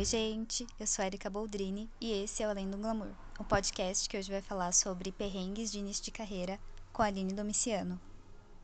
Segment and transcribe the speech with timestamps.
[0.00, 3.08] Oi, gente, eu sou Erika Boldrini e esse é o Além do Glamour,
[3.38, 6.58] o podcast que hoje vai falar sobre perrengues de início de carreira
[6.90, 8.00] com a Aline Domiciano.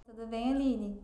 [0.07, 0.98] Tudo bem, Aline?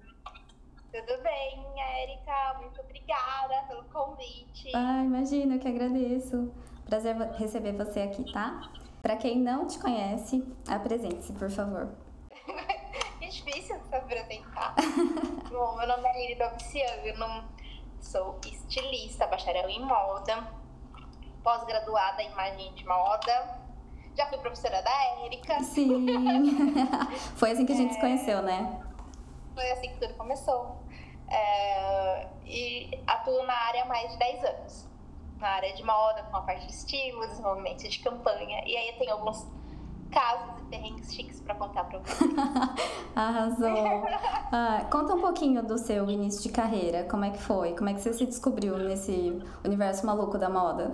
[0.91, 1.67] Tudo bem,
[2.03, 4.75] Erika, muito obrigada pelo convite.
[4.75, 6.51] Ah, imagina, eu que agradeço.
[6.87, 8.73] Prazer receber você aqui, tá?
[9.03, 11.93] Para quem não te conhece, apresente-se, por favor.
[13.21, 14.77] é difícil se apresentar.
[15.53, 17.03] Bom, meu nome é Aline Domiciano,
[18.13, 20.47] sou estilista, bacharel em moda,
[21.43, 23.59] pós-graduada em imagem de moda.
[24.15, 25.59] Já fui professora da Érica.
[25.61, 26.07] Sim.
[27.37, 27.95] Foi assim que a gente é...
[27.95, 28.83] se conheceu, né?
[29.55, 30.77] Foi assim que tudo começou.
[31.31, 32.29] É...
[32.45, 34.89] E atuo na área há mais de 10 anos.
[35.39, 38.63] Na área de moda, com a parte de estilo, desenvolvimento de campanha.
[38.67, 39.47] E aí tem alguns
[40.13, 42.31] casos e perrengues chiques para contar para vocês.
[43.17, 43.73] Arrasou.
[44.55, 47.05] Ah, conta um pouquinho do seu início de carreira.
[47.05, 47.75] Como é que foi?
[47.75, 50.93] Como é que você se descobriu nesse universo maluco da moda?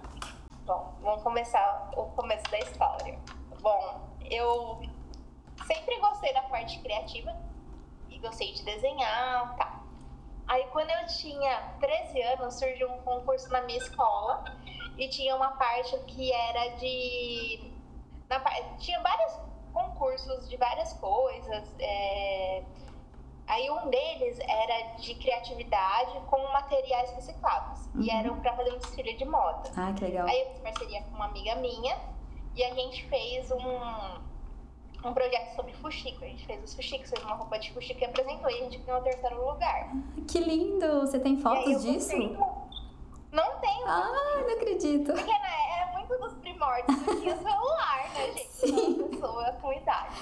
[0.64, 3.18] Bom, vamos começar o começo da história.
[3.60, 4.80] Bom, eu
[5.66, 7.36] sempre gostei da parte criativa
[8.08, 9.82] e gostei de desenhar, tá.
[10.48, 14.42] Aí quando eu tinha 13 anos, surgiu um concurso na minha escola
[14.96, 17.75] e tinha uma parte que era de
[18.28, 18.40] na,
[18.78, 19.40] tinha vários
[19.72, 21.74] concursos de várias coisas.
[21.78, 22.62] É,
[23.46, 27.86] aí um deles era de criatividade com materiais reciclados.
[27.94, 28.02] Uhum.
[28.02, 29.70] E eram para fazer um desfile de moda.
[29.76, 30.26] Ah, que legal.
[30.26, 31.96] Aí eu fiz parceria com uma amiga minha
[32.54, 36.24] e a gente fez um, um projeto sobre fuxico.
[36.24, 38.50] A gente fez os fuxicos, fez uma roupa de fuxico e apresentou.
[38.50, 39.90] E a gente ganhou o terceiro lugar.
[39.92, 41.00] Ah, que lindo!
[41.00, 42.16] Você tem fotos disso?
[43.30, 43.86] Não tenho.
[43.86, 45.12] Ah, não acredito.
[45.12, 45.65] Porque era
[46.06, 48.46] muito dos primórdios, não tinha celular, né, gente?
[48.56, 48.94] Sim.
[48.94, 50.16] Uma pessoa com idade.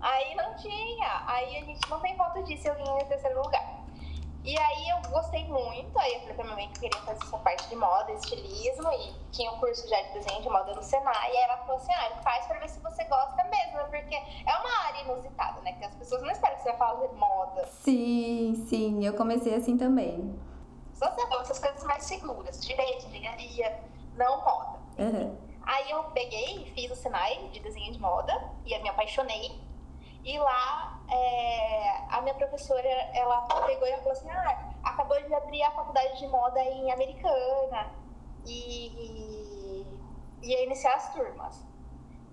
[0.00, 1.22] Aí não tinha.
[1.26, 3.78] Aí a gente não tem foto disso, eu vim em terceiro lugar.
[4.44, 7.22] E aí eu gostei muito, aí eu falei pra minha mãe que eu queria fazer
[7.22, 10.82] essa parte de moda, estilismo, e tinha um curso já de desenho de moda no
[10.82, 14.56] Senai, e ela falou assim, ah, faz pra ver se você gosta mesmo, porque é
[14.56, 17.66] uma área inusitada, né, que as pessoas não esperam que você fale moda.
[17.66, 20.38] Sim, sim, eu comecei assim também.
[20.94, 23.80] Só você essas coisas mais seguras, direito, engenharia,
[24.16, 24.77] não moda.
[24.98, 25.36] Uhum.
[25.62, 28.32] Aí eu peguei e fiz o Senai de desenho de moda
[28.64, 29.60] e eu me apaixonei.
[30.24, 35.62] E lá é, a minha professora, ela pegou e falou assim, ah, acabou de abrir
[35.62, 37.90] a faculdade de moda em Americana
[38.46, 39.84] e,
[40.42, 41.66] e ia iniciar as turmas.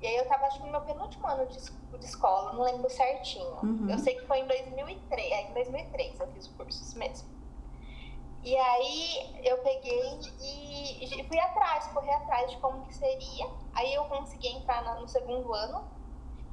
[0.02, 2.90] E aí eu tava, acho que no meu penúltimo ano de, de escola, não lembro
[2.90, 3.58] certinho.
[3.64, 3.90] Uhum.
[3.90, 7.35] Eu sei que foi em 2003, é, em 2003 eu fiz o curso mesmo.
[8.46, 13.50] E aí eu peguei e fui atrás, corri atrás de como que seria.
[13.74, 15.84] Aí eu consegui entrar no segundo ano.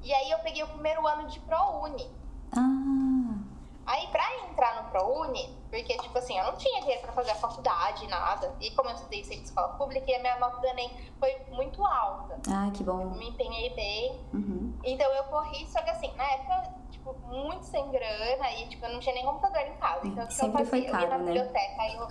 [0.02, 2.10] E aí eu peguei o primeiro ano de ProUni.
[2.56, 2.91] Ah.
[3.84, 7.34] Aí pra entrar no ProUni, porque tipo assim, eu não tinha dinheiro pra fazer a
[7.34, 8.54] faculdade, nada.
[8.60, 11.84] E como eu estudei sempre escola pública, e a minha nota do Enem foi muito
[11.84, 12.38] alta.
[12.48, 13.00] Ah, que bom.
[13.00, 14.20] Eu me empenhei bem.
[14.32, 14.72] Uhum.
[14.84, 18.92] Então eu corri, só que assim, na época tipo, muito sem grana e, tipo, eu
[18.92, 20.06] não tinha nem computador em casa.
[20.06, 20.90] Então, Sempre eu fazia?
[20.90, 21.24] Foi caro, eu ia na né?
[21.24, 22.08] biblioteca, eu,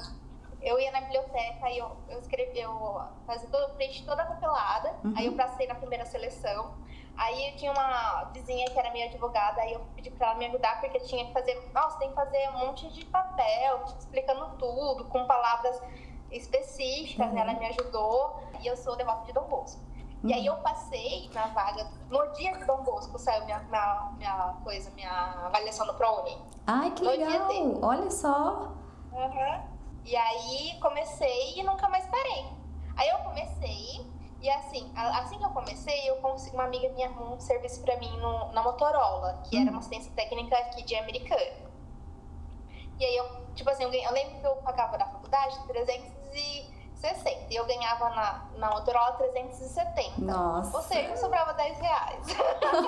[0.62, 4.96] eu ia na biblioteca e eu, eu escrevi, eu fazia todo, preenchi toda a papelada,
[5.04, 5.14] uhum.
[5.16, 6.76] aí eu passei na primeira seleção.
[7.18, 10.46] Aí eu tinha uma vizinha que era minha advogada, aí eu pedi pra ela me
[10.48, 14.58] ajudar, porque tinha que fazer, nossa, tem que fazer um monte de papel, tipo, explicando
[14.58, 15.82] tudo, com palavras
[16.32, 17.38] específicas, uhum.
[17.38, 19.82] ela me ajudou, e eu sou devota de Dom Bosco.
[20.24, 24.56] E aí eu passei na vaga, no dia de Dom Bosco saiu minha, minha, minha
[24.64, 25.12] coisa, minha
[25.46, 26.38] avaliação no ProUni.
[26.68, 27.50] Ai, que no legal!
[27.82, 28.72] Olha só!
[29.12, 29.72] Uhum.
[30.06, 32.46] E aí comecei e nunca mais parei.
[32.98, 34.06] Aí eu comecei,
[34.41, 37.97] e assim, assim que eu comecei, eu consegui, uma amiga minha arrumou um serviço pra
[37.97, 41.72] mim no, na Motorola, que era uma assistência técnica aqui de americano.
[43.00, 43.25] E aí eu,
[43.56, 47.51] tipo assim, eu, eu lembro que eu pagava da faculdade 300 e 60.
[47.51, 50.22] E eu ganhava na, na Motorola 370.
[50.22, 50.78] Nossa.
[50.78, 52.28] Ou seja, sobrava 10 reais.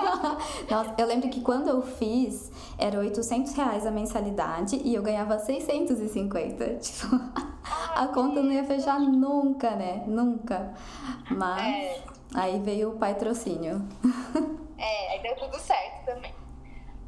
[0.70, 5.38] Nossa, eu lembro que quando eu fiz, era 800 reais a mensalidade e eu ganhava
[5.38, 6.78] 650.
[6.78, 7.53] Tipo,
[7.94, 10.04] a conta não ia fechar nunca, né?
[10.06, 10.74] Nunca.
[11.30, 12.02] Mas é.
[12.34, 13.86] aí veio o patrocínio.
[14.76, 16.34] É, aí deu tudo certo também.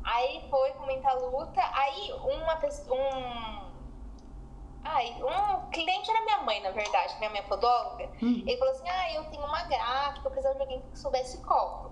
[0.04, 1.60] Aí foi com muita luta.
[1.74, 2.96] Aí uma pessoa.
[2.96, 3.66] Um,
[4.84, 8.08] Ai, um cliente era minha mãe, na verdade, minha mãe é podóloga.
[8.22, 8.44] Hum.
[8.46, 11.90] Ele falou assim: Ah, eu tenho uma gráfica, eu precisava de alguém que soubesse copo.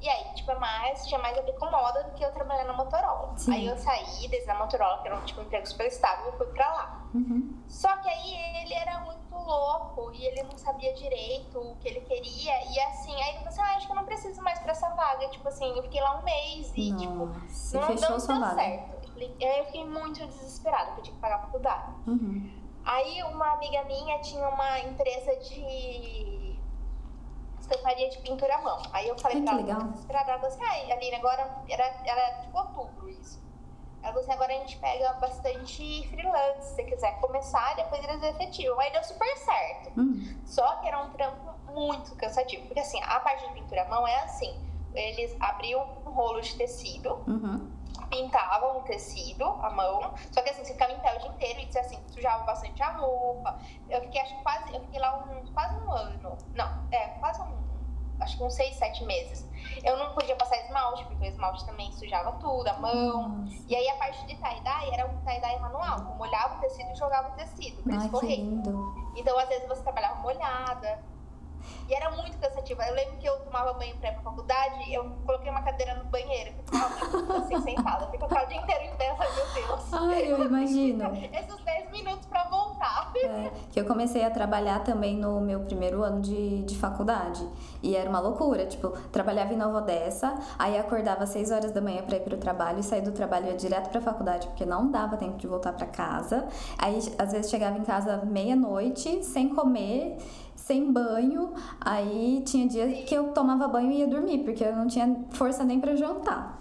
[0.00, 2.64] E aí, tipo, é mais, tinha mais a ver com moda do que eu trabalhar
[2.64, 3.36] na Motorola.
[3.36, 3.52] Sim.
[3.52, 6.36] Aí eu saí desse da Motorola, que era um tipo, um emprego super estável, e
[6.38, 7.04] fui pra lá.
[7.14, 7.62] Uhum.
[7.68, 12.00] Só que aí ele era muito louco e ele não sabia direito o que ele
[12.00, 12.64] queria.
[12.72, 14.88] E assim, aí ele falou assim: ah, acho que eu não preciso mais pra essa
[14.90, 15.28] vaga.
[15.28, 18.54] Tipo assim, eu fiquei lá um mês e, Nossa, tipo, não, deu vaga.
[18.54, 19.00] certo.
[19.16, 21.92] Aí eu fiquei muito desesperada, porque eu tinha que pagar a faculdade.
[22.06, 22.58] Uhum.
[22.84, 26.39] Aí uma amiga minha tinha uma empresa de
[27.70, 28.82] estamparia de pintura à mão.
[28.92, 29.82] Aí eu falei Ai, pra ela, legal.
[29.88, 33.40] desesperada, ela falou assim, ai, Aline, agora era, era tipo outubro isso.
[34.02, 38.22] Ela falou assim, agora a gente pega bastante freelance, se você quiser começar, depois eles
[38.22, 38.80] efetivam.
[38.80, 40.00] Aí deu super certo.
[40.00, 42.66] Hum, Só que era um trampo muito cansativo.
[42.66, 44.58] Porque assim, a parte de pintura à mão é assim.
[44.94, 47.70] Eles abriam um rolo de tecido, uhum.
[48.08, 50.14] pintavam o tecido à mão.
[50.32, 52.82] Só que assim, você ficava em pé o dia inteiro e disse assim, sujava bastante
[52.82, 53.58] a roupa.
[53.88, 56.38] Eu fiquei, acho quase, eu fiquei lá um, quase um ano.
[56.54, 57.60] Não, é, quase um.
[58.30, 59.48] Acho que uns seis, sete meses.
[59.82, 63.44] Eu não podia passar esmalte, porque o esmalte também sujava tudo, a mão.
[63.68, 65.98] E aí a parte de tie-dye era um tie-dye manual.
[65.98, 68.38] Eu molhava o tecido e jogava o tecido pra Ai, escorrer.
[69.16, 71.09] Então, às vezes, você trabalhava molhada.
[71.88, 72.82] E era muito cansativo.
[72.82, 76.04] Eu lembro que eu tomava banho pra ir pra faculdade, eu coloquei uma cadeira no
[76.04, 78.06] banheiro, que eu tomava banho assim, sentada.
[78.08, 79.92] Ficava o dia inteiro em pé, meu Deus.
[79.92, 81.04] Ai, eu imagino.
[81.32, 83.12] Esses 10 minutos pra voltar.
[83.16, 87.46] É, que eu comecei a trabalhar também no meu primeiro ano de, de faculdade.
[87.82, 91.80] E era uma loucura, tipo, trabalhava em Nova Odessa, aí acordava às 6 horas da
[91.80, 94.90] manhã pra ir pro trabalho e sair do trabalho ia direto pra faculdade, porque não
[94.90, 96.46] dava tempo de voltar pra casa.
[96.78, 100.16] Aí às vezes chegava em casa meia-noite, sem comer,
[100.70, 101.52] sem banho.
[101.80, 105.64] Aí tinha dia que eu tomava banho e ia dormir, porque eu não tinha força
[105.64, 106.60] nem pra jantar.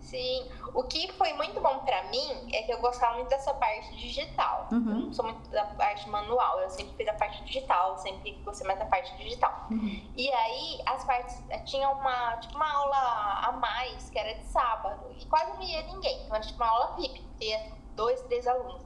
[0.00, 0.48] Sim.
[0.72, 4.68] O que foi muito bom pra mim é que eu gostava muito dessa parte digital.
[4.72, 4.88] Uhum.
[4.88, 8.66] Eu não sou muito da parte manual, eu sempre fiz a parte digital, sempre gostei
[8.66, 9.68] mais da parte digital.
[10.16, 11.42] E aí, as partes.
[11.64, 15.82] Tinha uma, tipo, uma aula a mais, que era de sábado, e quase não ia
[15.82, 16.22] ninguém.
[16.22, 18.85] Então, era tipo uma aula VIP, ia dois, três alunos.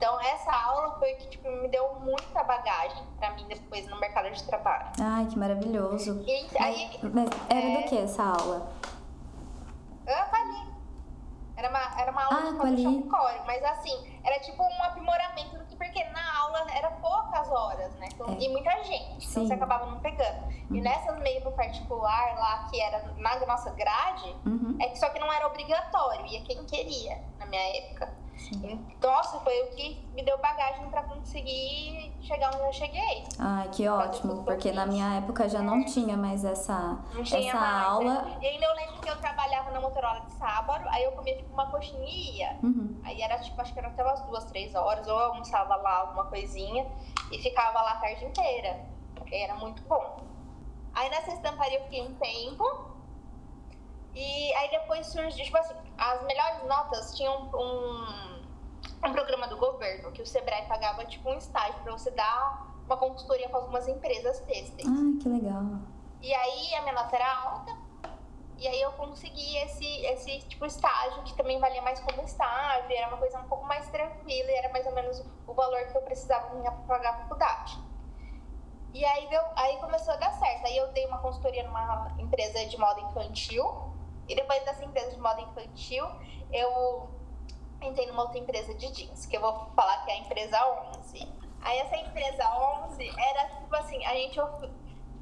[0.00, 4.30] Então, essa aula foi que tipo, me deu muita bagagem pra mim depois no mercado
[4.30, 4.86] de trabalho.
[4.98, 6.24] Ai, que maravilhoso.
[6.26, 7.82] E aí, Mas era É.
[7.82, 8.72] do que essa aula?
[10.08, 10.70] Ah, Quali.
[11.54, 13.02] Era uma, era uma aula Ah, de Quali.
[13.10, 17.92] Core, mas assim, era tipo um aprimoramento do que, porque na aula era poucas horas,
[17.96, 18.08] né?
[18.14, 18.38] Então, É.
[18.40, 19.46] E muita gente, então Sim.
[19.48, 20.50] você acabava não pegando.
[20.70, 24.78] E nessas meio particular lá, que era na nossa grade, Uhum.
[24.80, 28.18] é que só que não era obrigatório, ia quem queria, na minha época.
[28.40, 28.86] Sim.
[29.02, 33.24] Nossa, foi o que me deu bagagem pra conseguir chegar onde eu cheguei.
[33.38, 37.60] Ai, que ótimo, porque na minha época já não tinha mais essa, Não tinha essa
[37.60, 38.22] mais, aula.
[38.22, 38.38] né?
[38.40, 41.52] E ainda eu lembro que eu trabalhava na Motorola de sábado, aí eu comia tipo
[41.52, 42.58] uma coxinha e ia.
[42.62, 43.00] Uhum.
[43.04, 45.98] Aí era tipo, acho que era até umas duas, três horas, ou eu almoçava lá
[45.98, 46.86] alguma coisinha
[47.30, 48.80] e ficava lá a tarde inteira.
[49.14, 50.16] Porque era muito bom.
[50.94, 52.89] Aí nessa estamparia eu fiquei um tempo.
[54.14, 58.40] E aí depois surgiu, tipo assim, as melhores notas tinham um,
[59.06, 62.96] um programa do governo, que o Sebrae pagava tipo um estágio pra você dar uma
[62.96, 64.88] consultoria com algumas empresas têxteis.
[64.88, 65.62] Ai, que legal.
[66.20, 67.90] E aí a minha nota era alta.
[68.58, 73.08] E aí eu consegui esse, esse tipo estágio, que também valia mais como estágio, era
[73.08, 76.02] uma coisa um pouco mais tranquila e era mais ou menos o valor que eu
[76.02, 77.78] precisava para pagar a faculdade.
[78.92, 80.66] E aí, deu, aí começou a dar certo.
[80.66, 83.89] Aí eu dei uma consultoria numa empresa de moda infantil.
[84.30, 86.06] E depois dessa empresa de moda infantil,
[86.52, 87.10] eu
[87.82, 91.28] entrei numa outra empresa de jeans, que eu vou falar que é a empresa 11.
[91.62, 92.48] Aí essa empresa
[92.84, 94.40] 11 era tipo assim, a gente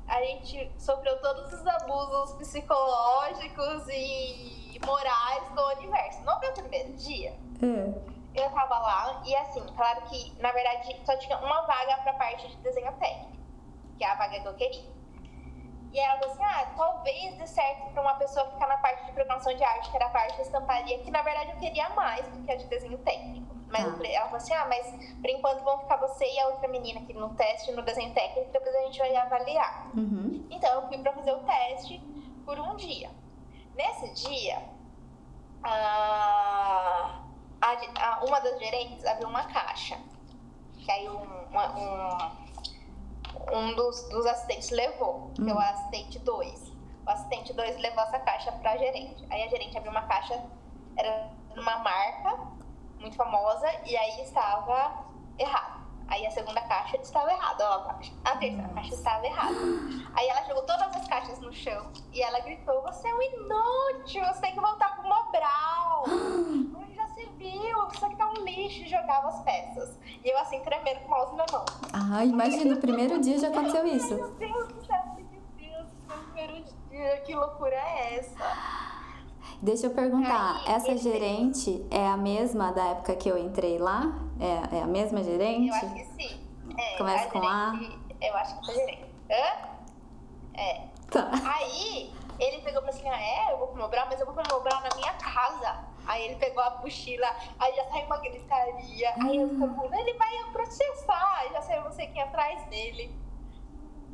[0.08, 6.22] a gente sofreu todos os abusos psicológicos e morais do universo.
[6.24, 7.30] No meu primeiro dia,
[7.62, 8.42] É.
[8.42, 12.46] eu tava lá e assim, claro que na verdade só tinha uma vaga pra parte
[12.46, 13.38] de desenho técnico,
[13.96, 14.97] que é a vaga que eu queria.
[15.92, 19.12] E ela falou assim: ah, talvez dê certo pra uma pessoa ficar na parte de
[19.12, 22.26] programação de arte, que era a parte de estamparia, que na verdade eu queria mais
[22.28, 23.56] do que a de desenho técnico.
[23.70, 24.86] Mas falei- ela falou assim: ah, mas
[25.20, 28.50] por enquanto vão ficar você e a outra menina aqui no teste, no desenho técnico,
[28.52, 29.90] depois a gente vai avaliar.
[29.96, 30.46] Uhum.
[30.50, 31.98] Então eu fui pra fazer o teste
[32.44, 33.10] por um dia.
[33.74, 34.62] Nesse dia,
[35.62, 37.20] a,
[37.60, 39.98] a a- uma das gerentes abriu uma caixa.
[40.78, 42.47] Que aí um, uma- um,
[43.52, 46.72] um dos, dos assistentes levou, que é o assistente 2.
[47.06, 49.26] O assistente 2 levou essa caixa pra gerente.
[49.30, 50.42] Aí a gerente abriu uma caixa,
[50.96, 52.38] era uma marca
[52.98, 55.04] muito famosa, e aí estava
[55.38, 55.78] errado.
[56.08, 58.12] Aí a segunda caixa estava errada, ó, a caixa.
[58.24, 59.58] A terceira caixa estava errada.
[60.14, 64.24] Aí ela jogou todas as caixas no chão e ela gritou: Você é um inútil,
[64.24, 66.04] você tem que voltar pro Mobral.
[67.38, 67.88] Viu?
[67.92, 69.98] Isso aqui tá um lixo e jogava as peças.
[70.24, 71.64] E eu assim, tremendo com o mouse na mão.
[71.92, 74.14] Ai, imagina, no primeiro dia já aconteceu Ai, isso.
[74.14, 78.88] meu Deus do céu, meu Deus, esse é o primeiro dia, que loucura é essa?
[79.62, 84.12] Deixa eu perguntar, Aí, essa gerente é a mesma da época que eu entrei lá?
[84.40, 85.68] É, é a mesma gerente?
[85.68, 86.40] Eu acho que sim.
[86.76, 87.74] É, Começa a com A?
[87.74, 89.04] gerente- Eu acho que é a gerente.
[89.30, 89.68] Hã?
[90.60, 90.80] É.
[91.10, 91.30] Tá.
[91.56, 94.34] Aí ele pegou e falou assim: ah, é, eu vou pro Mobral, mas eu vou
[94.34, 95.78] pro Mobral na minha casa.
[96.08, 99.14] Aí Aí ele pegou a mochila, aí já saiu uma gritaria.
[99.22, 101.48] Aí eu falei, ele vai processar.
[101.52, 103.14] Já saiu não sei quem atrás dele.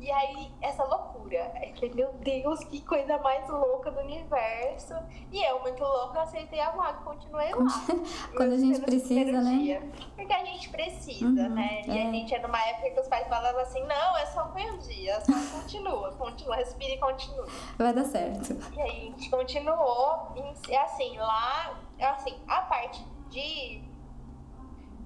[0.05, 1.51] E aí, essa loucura.
[1.55, 4.93] Aí eu falei, meu Deus, que coisa mais louca do universo.
[5.31, 7.65] E eu, muito louca, aceitei a vaga, continuei lá.
[8.37, 9.57] Quando a gente precisa, né?
[9.57, 9.91] Dia.
[10.15, 11.81] Porque a gente precisa, uhum, né?
[11.87, 12.07] E é.
[12.07, 15.19] a gente é numa época que os pais falavam assim, não, é só um dia,
[15.21, 17.47] só continua, continua, respira e continua.
[17.75, 18.53] Vai dar certo.
[18.75, 20.33] E aí a gente continuou,
[20.69, 23.81] e assim, lá, assim, a parte de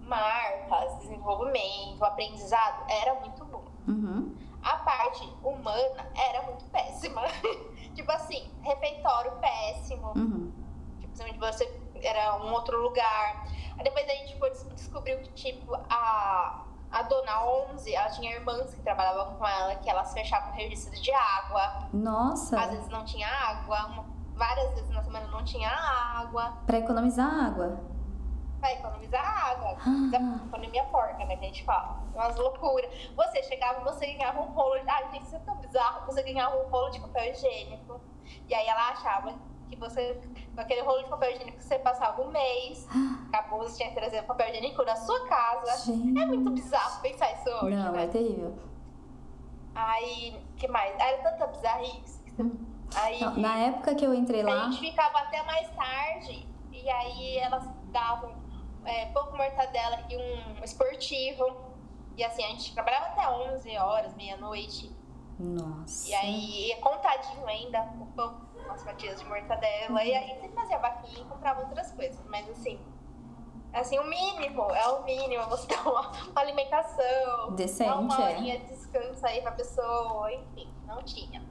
[0.01, 3.63] marcas, desenvolvimento, aprendizado, era muito bom.
[3.87, 7.21] Uhum a parte humana era muito péssima.
[7.95, 10.13] tipo assim, refeitório péssimo.
[10.15, 10.51] Uhum.
[10.99, 13.45] Tipo, onde você era um outro lugar.
[13.77, 18.73] Aí depois a gente foi, descobriu que, tipo, a, a dona 11, ela tinha irmãs
[18.73, 21.89] que trabalhavam com ela, que elas fechavam registro de água.
[21.93, 22.59] Nossa!
[22.59, 26.57] Às vezes não tinha água, uma, várias vezes na semana não tinha água.
[26.65, 27.79] Pra economizar água?
[28.59, 29.77] Pra economizar água.
[29.79, 30.45] Ah.
[30.47, 32.89] Economia porca, né, que a gente fala umas loucuras.
[33.15, 34.79] Você chegava, você ganhava um rolo.
[34.79, 34.89] De...
[34.89, 36.05] Ai, gente, isso é tão bizarro.
[36.05, 38.01] Você ganhava um rolo de papel higiênico.
[38.47, 39.33] E aí ela achava
[39.69, 40.19] que você,
[40.53, 42.87] com aquele rolo de papel higiênico, você passava um mês.
[43.29, 45.85] Acabou, você tinha que trazer papel higiênico da sua casa.
[45.85, 46.19] Gente.
[46.19, 47.75] É muito bizarro pensar isso hoje.
[47.75, 48.03] Não, né?
[48.03, 48.57] é terrível.
[49.73, 50.93] Aí, que mais?
[50.99, 52.19] Era tanta bizarrice.
[52.39, 52.51] Hum.
[52.95, 54.65] Aí, Não, na época que eu entrei lá.
[54.65, 56.47] A gente ficava até mais tarde.
[56.71, 58.33] E aí elas davam
[58.89, 61.69] é, pão com mortadela e um esportivo.
[62.17, 64.93] E assim, a gente trabalhava até 11 horas, meia-noite.
[65.39, 66.09] Nossa.
[66.09, 70.03] E aí, contadinho ainda, o pão, umas fatias de mortadela.
[70.03, 72.19] E aí, você fazia vaquinha e comprava outras coisas.
[72.25, 72.77] Mas assim,
[73.71, 75.45] assim, o mínimo, é o mínimo.
[75.45, 77.53] Você dá uma, uma alimentação.
[77.55, 78.35] Decente, dá uma é.
[78.35, 80.33] horinha de descanso aí pra pessoa.
[80.33, 81.41] Enfim, não tinha.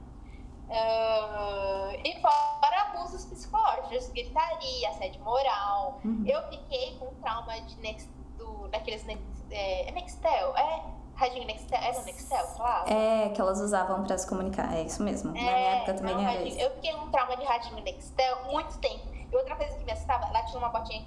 [0.69, 5.99] Uh, e fora abusos psicológicos, gritaria, assédio moral.
[6.05, 6.23] Uhum.
[6.27, 8.07] Eu fiquei com trauma de next,
[8.37, 9.03] do, daqueles
[9.51, 10.55] é, é Nextel?
[10.55, 10.83] É?
[11.15, 11.79] Radinho Nextel?
[11.79, 12.93] É no Nextel, claro?
[12.93, 15.35] É, que elas usavam pra se comunicar, é isso mesmo.
[15.35, 16.59] É, Na minha época também não, era isso.
[16.59, 19.07] Eu fiquei com trauma de radinho Nextel muito tempo.
[19.31, 21.05] E outra coisa que me assustava, ela tinha uma botinha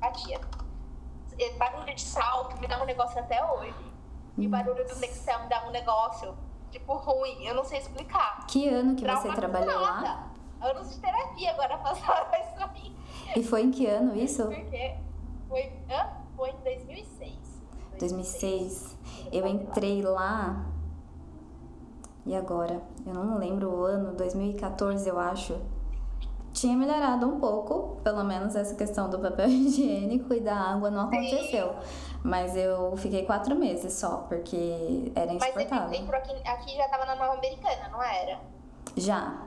[0.00, 0.40] batia.
[1.56, 3.74] Barulho de salto me dá um negócio até hoje.
[4.36, 6.36] E barulho do Nextel me dá um negócio,
[6.72, 7.44] tipo, ruim.
[7.44, 8.46] Eu não sei explicar.
[8.48, 10.32] Que ano que você trabalhou lá?
[10.60, 12.96] Anos de terapia agora passaram isso aí.
[13.36, 14.44] E foi em que ano isso?
[14.44, 14.96] Porque
[15.48, 16.08] foi, hã?
[16.36, 17.62] foi em 2006.
[17.98, 18.98] 2006.
[19.30, 20.66] Eu entrei lá.
[22.24, 22.80] E agora?
[23.04, 25.60] Eu não lembro o ano, 2014, eu acho.
[26.52, 31.06] Tinha melhorado um pouco, pelo menos essa questão do papel higiênico e da água não
[31.06, 31.74] aconteceu.
[32.24, 35.88] Mas eu fiquei quatro meses só, porque era insuportável.
[35.88, 38.38] Mas entrou aqui, aqui já tava na Nova Americana, não era?
[38.96, 39.42] Já.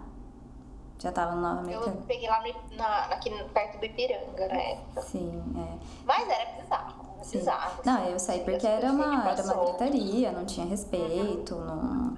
[0.99, 1.95] Já tava no Nova Americana.
[1.95, 5.01] Eu peguei lá no, na, aqui perto do Ipiranga época.
[5.03, 5.77] Sim, é.
[6.05, 7.05] Mas era bizarro.
[7.31, 11.65] Bizarro, não, eu saí porque era uma, era uma gritaria, não tinha respeito, uhum.
[11.65, 12.17] não,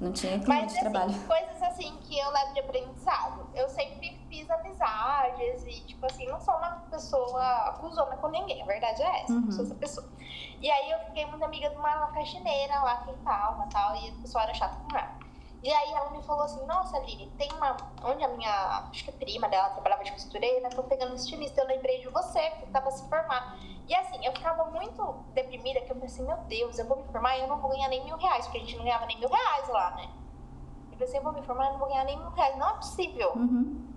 [0.00, 1.14] não tinha clima Mas, de assim, trabalho.
[1.26, 3.46] coisas assim que eu levo de aprendizado.
[3.54, 8.62] Eu sempre fiz amizades e, tipo assim, não sou uma pessoa acusona com ninguém.
[8.62, 9.42] A verdade é essa, uhum.
[9.42, 10.08] não sou essa pessoa.
[10.60, 14.12] E aí eu fiquei muito amiga de uma faxineira lá que tava tal, e a
[14.22, 15.24] pessoa era chata com ela.
[15.62, 17.74] E aí ela me falou assim, nossa, Aline, tem uma.
[18.04, 18.86] Onde a minha.
[18.90, 21.62] Acho que a prima dela trabalhava de costureira, tô pegando um estilista.
[21.62, 23.56] Eu lembrei de você, porque tava se formar.
[23.88, 27.38] E assim, eu ficava muito deprimida, que eu pensei, meu Deus, eu vou me formar
[27.38, 29.28] e eu não vou ganhar nem mil reais, porque a gente não ganhava nem mil
[29.30, 30.10] reais lá, né?
[30.92, 32.58] Eu pensei, eu vou me formar e não vou ganhar nem mil reais.
[32.58, 33.32] Não é possível.
[33.34, 33.93] Uhum.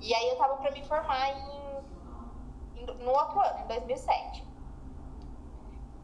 [0.00, 4.46] E aí eu tava pra me formar em, em, no outro ano, em 2007.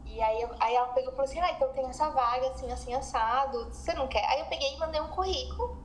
[0.07, 2.93] E aí, aí ela pegou e falou assim, ah, então tem essa vaga, assim, assim,
[2.93, 4.25] assado, você não quer?
[4.27, 5.83] Aí eu peguei e mandei um currículo,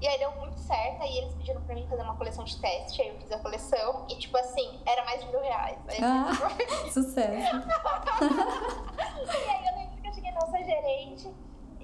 [0.00, 3.02] e aí deu muito certo, aí eles pediram pra mim fazer uma coleção de teste,
[3.02, 5.78] aí eu fiz a coleção, e tipo assim, era mais de mil reais.
[5.86, 6.30] Aí, ah,
[6.90, 7.56] sucesso!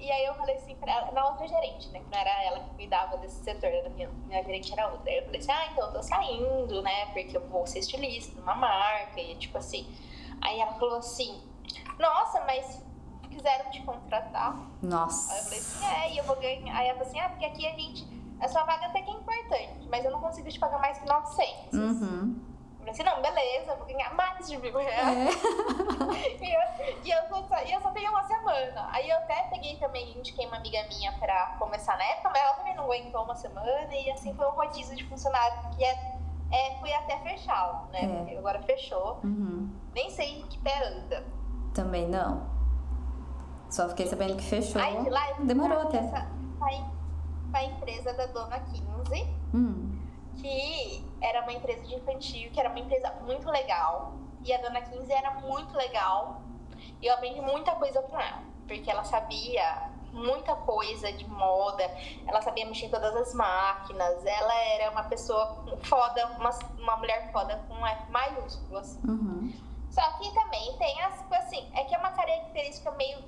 [0.05, 2.59] e aí eu falei assim pra ela, na outra gerente, né, que não era ela
[2.59, 5.09] que cuidava desse setor, era minha, minha gerente era outra.
[5.09, 8.39] Aí eu falei assim, ah, então eu tô saindo, né, porque eu vou ser estilista
[8.39, 9.91] numa marca, e tipo assim.
[10.41, 11.41] Aí ela falou assim,
[11.97, 12.83] nossa, mas
[13.29, 14.55] quiseram te contratar.
[14.81, 15.33] Nossa.
[15.33, 16.77] Aí eu falei assim, é, e eu vou ganhar.
[16.77, 18.15] Aí ela falou assim, ah, porque aqui a gente.
[18.39, 21.07] A sua vaga até que é importante, mas eu não consigo te pagar mais que
[21.07, 21.73] 900.
[21.73, 22.54] Uhum.
[22.89, 25.17] Assim, não, beleza, vou ganhar mais de mil reais.
[25.17, 26.43] É.
[26.43, 26.61] e, eu,
[27.03, 28.87] e, eu só, e eu só tenho uma semana.
[28.91, 32.53] Aí eu até peguei também, indiquei uma amiga minha pra começar na época, mas ela
[32.53, 33.93] também não aguentou uma semana.
[33.95, 36.17] E assim foi um rodízio de funcionário que é,
[36.51, 38.03] é, fui até fechá-lo, né?
[38.03, 38.07] É.
[38.07, 39.19] Porque agora fechou.
[39.23, 39.69] Uhum.
[39.93, 41.25] Nem sei que pé anda.
[41.73, 42.55] Também não.
[43.69, 44.81] Só fiquei sabendo que fechou.
[44.81, 45.97] Aí lá Demorou até.
[45.97, 46.27] Essa,
[46.61, 49.27] a, a empresa da dona 15.
[49.53, 50.04] Hum.
[50.41, 54.13] Que era uma empresa de infantil, que era uma empresa muito legal.
[54.43, 56.41] E a dona 15 era muito legal.
[57.01, 61.83] E eu aprendi muita coisa com ela, porque ela sabia muita coisa de moda,
[62.25, 67.31] ela sabia mexer em todas as máquinas, ela era uma pessoa foda, uma, uma mulher
[67.31, 68.97] foda com F maiúsculas.
[69.03, 69.53] Uhum.
[69.89, 73.23] Só que também tem as, assim, é que é uma característica meio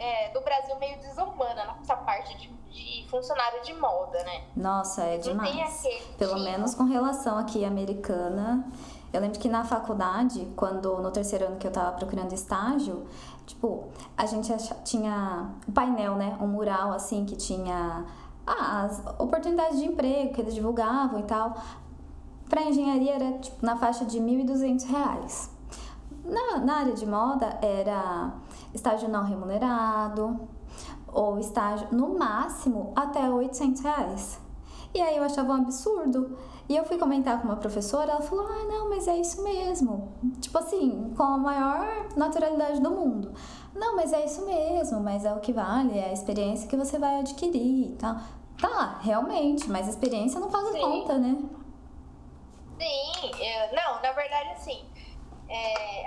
[0.00, 4.44] é, do Brasil meio desumana nessa parte de, de, funcionário de moda, né?
[4.56, 5.82] Nossa, é demais.
[6.16, 6.44] Pelo tipo...
[6.44, 8.64] menos com relação aqui americana.
[9.12, 13.06] Eu lembro que na faculdade, quando no terceiro ano que eu tava procurando estágio,
[13.44, 14.50] tipo, a gente
[14.84, 16.38] tinha um painel, né?
[16.40, 18.06] Um mural assim que tinha
[18.46, 21.54] ah, as oportunidades de emprego que eles divulgavam e tal.
[22.48, 25.50] Para engenharia era tipo, na faixa de R$ 1.200.
[26.24, 28.32] Na, na área de moda era
[28.74, 30.48] estágio não remunerado
[31.06, 34.40] ou estágio no máximo até 800 reais.
[34.92, 36.36] E aí eu achava um absurdo.
[36.68, 40.12] E eu fui comentar com uma professora, ela falou: ah, não, mas é isso mesmo.
[40.40, 43.32] Tipo assim, com a maior naturalidade do mundo.
[43.74, 46.98] Não, mas é isso mesmo, mas é o que vale, é a experiência que você
[46.98, 48.16] vai adquirir e tal.
[48.60, 50.80] Tá, realmente, mas a experiência não paga Sim.
[50.80, 51.38] conta, né?
[52.78, 54.84] Sim, eu, não, na verdade, assim,
[55.50, 56.06] é,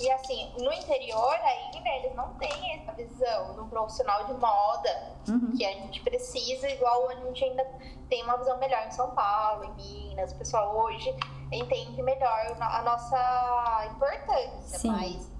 [0.00, 5.56] e assim, no interior ainda eles não têm essa visão do profissional de moda uhum.
[5.56, 7.66] que a gente precisa, igual a gente ainda
[8.08, 10.30] tem uma visão melhor em São Paulo, em Minas.
[10.30, 11.12] O pessoal hoje
[11.50, 14.90] entende melhor a nossa importância, Sim.
[14.92, 15.32] mas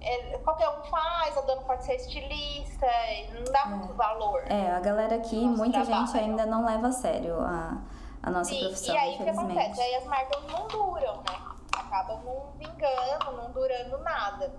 [0.00, 2.86] é, qualquer um faz, a dona pode ser estilista,
[3.34, 3.66] não dá é.
[3.66, 4.42] muito valor.
[4.50, 6.06] É, a galera aqui, muita trabalho.
[6.06, 7.76] gente ainda não leva a sério a,
[8.22, 8.94] a nossa Sim, profissão.
[8.94, 9.82] E aí o que acontece?
[9.82, 11.51] Aí as marcas não duram, né?
[11.92, 14.50] Acabam não vingando, não durando nada.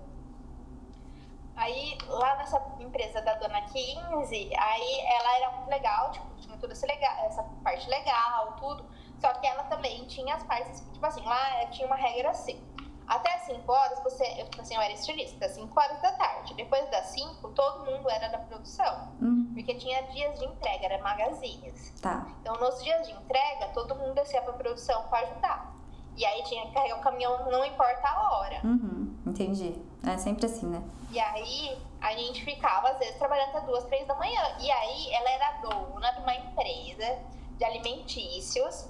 [1.56, 6.72] Aí, lá nessa empresa da Dona 15, aí ela era muito legal, tipo, tinha toda
[6.72, 8.84] essa, legal, essa parte legal, tudo.
[9.20, 12.60] Só que ela também tinha as partes, tipo assim, lá tinha uma regra assim.
[13.06, 16.54] Até 5 horas, você, eu, tipo assim, eu era estilista, 5 horas da tarde.
[16.54, 19.12] Depois das 5, todo mundo era da produção.
[19.20, 19.52] Hum.
[19.54, 21.92] Porque tinha dias de entrega, era magazines.
[22.00, 22.26] Tá.
[22.40, 25.73] Então, nos dias de entrega, todo mundo descia pra produção para ajudar.
[26.16, 28.60] E aí tinha que carregar o caminhão, não importa a hora.
[28.64, 29.74] Uhum, entendi.
[30.06, 30.82] É sempre assim, né?
[31.10, 34.40] E aí a gente ficava, às vezes, trabalhando até duas, três da manhã.
[34.60, 37.18] E aí ela era dona de uma empresa
[37.56, 38.88] de alimentícios.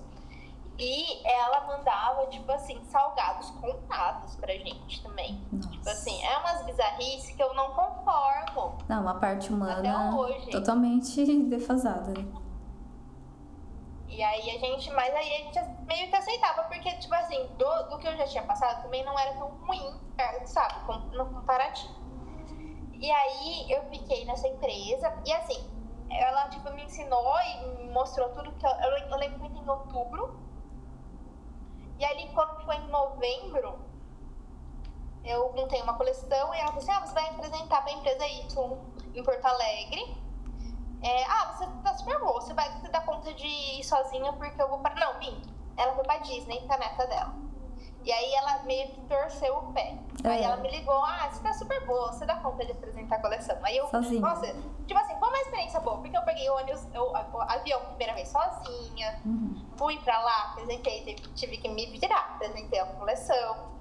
[0.76, 5.40] E ela mandava, tipo assim, salgados contados pra gente também.
[5.52, 5.68] Nossa.
[5.68, 8.78] Tipo assim, é umas bizarrices que eu não conformo.
[8.88, 10.10] Não, uma parte humana
[10.50, 12.12] totalmente defasada.
[14.08, 17.82] E aí a gente, mas aí a gente meio que aceitava, porque, tipo assim, do,
[17.88, 20.74] do que eu já tinha passado também não era tão ruim, é, sabe,
[21.16, 21.94] no comparativo.
[22.92, 25.74] E aí eu fiquei nessa empresa, e assim,
[26.10, 29.68] ela, tipo, me ensinou e me mostrou tudo que eu, eu, eu lembro muito em
[29.68, 30.38] outubro.
[31.98, 33.78] E ali, quando foi em novembro,
[35.24, 38.78] eu montei uma coleção e ela falou assim: ah, você vai apresentar pra empresa Y
[39.14, 40.24] em Porto Alegre.
[41.02, 44.78] É, ah, você tá super boa, você vai dar de ir sozinha porque eu vou
[44.78, 44.94] para.
[44.94, 45.48] Não, minto.
[45.76, 47.34] Ela foi pra Disney com a neta dela.
[48.04, 49.96] E aí ela meio que torceu o pé.
[50.22, 50.28] É.
[50.28, 53.22] Aí ela me ligou, ah, você tá super boa, você dá conta de apresentar a
[53.22, 53.56] coleção.
[53.62, 54.20] Aí eu, sozinha.
[54.20, 54.46] nossa,
[54.86, 59.20] tipo assim, foi uma experiência boa, porque eu peguei ônibus, eu, avião primeira vez sozinha,
[59.24, 59.66] uhum.
[59.76, 63.74] fui pra lá, apresentei, tive que me virar, apresentei a coleção.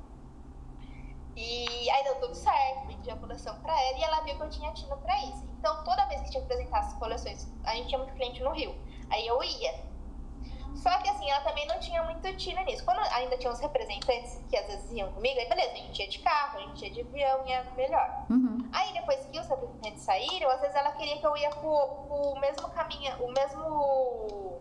[1.35, 4.49] E aí deu tudo certo, vendi a coleção pra ela e ela viu que eu
[4.49, 5.43] tinha tino pra isso.
[5.59, 8.51] Então toda vez que tinha que apresentar as coleções, a gente tinha muito cliente no
[8.51, 8.73] Rio.
[9.13, 9.93] Aí eu ia.
[10.75, 12.83] Só que assim, ela também não tinha muito tino nisso.
[12.83, 16.09] Quando ainda tinha os representantes que às vezes iam comigo, aí beleza, a gente ia
[16.09, 18.25] de carro, a gente ia de avião e era melhor.
[18.29, 18.69] Uhum.
[18.73, 22.39] Aí depois que os representantes saíram, às vezes ela queria que eu ia pro, pro
[22.41, 24.59] mesmo caminho, o mesmo.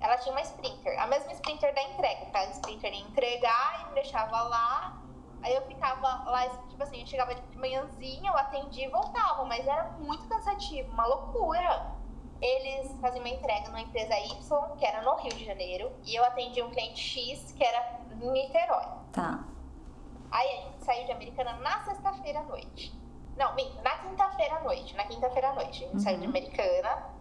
[0.00, 2.40] Ela tinha uma sprinter, a mesma sprinter da entrega, tá?
[2.40, 5.02] A sprinter ia entregar e me deixava lá
[5.46, 9.64] Aí eu ficava lá, tipo assim, eu chegava de manhãzinha, eu atendia e voltava, mas
[9.64, 11.94] era muito cansativo, uma loucura.
[12.40, 16.24] Eles faziam uma entrega numa empresa Y, que era no Rio de Janeiro, e eu
[16.24, 18.86] atendia um cliente X, que era em Niterói.
[19.12, 19.44] Tá.
[20.30, 22.92] Aí a gente saiu de Americana na sexta-feira à noite.
[23.36, 24.94] Não, na quinta-feira à noite.
[24.96, 25.84] Na quinta-feira à noite.
[25.84, 26.00] A gente uhum.
[26.00, 27.16] saiu de Americana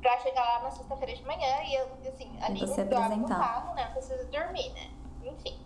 [0.00, 3.74] pra chegar lá na sexta-feira de manhã e eu, assim, ali eu dorme no carro,
[3.74, 3.86] né?
[3.92, 4.90] Precisa dormir, né?
[5.24, 5.64] Enfim.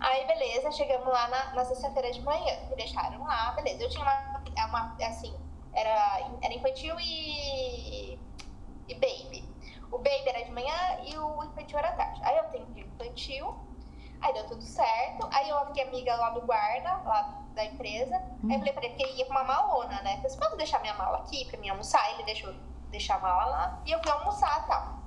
[0.00, 3.82] Aí, beleza, chegamos lá na, na sexta-feira de manhã, me deixaram lá, beleza.
[3.82, 5.34] Eu tinha uma, é uma assim,
[5.72, 8.14] era, era infantil e,
[8.88, 9.48] e baby.
[9.90, 12.20] O baby era de manhã e o infantil era tarde.
[12.22, 13.56] Aí eu atendi infantil,
[14.20, 15.28] aí deu tudo certo.
[15.32, 18.16] Aí eu fiquei amiga lá do guarda, lá da empresa.
[18.16, 20.16] Aí eu falei pra ele que ia com uma malona, né?
[20.16, 22.12] Falei, você pode deixar minha mala aqui pra mim almoçar?
[22.14, 22.52] Ele deixou
[22.90, 24.98] deixar a mala lá e eu fui almoçar e tal.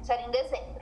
[0.00, 0.80] Isso era em dezembro.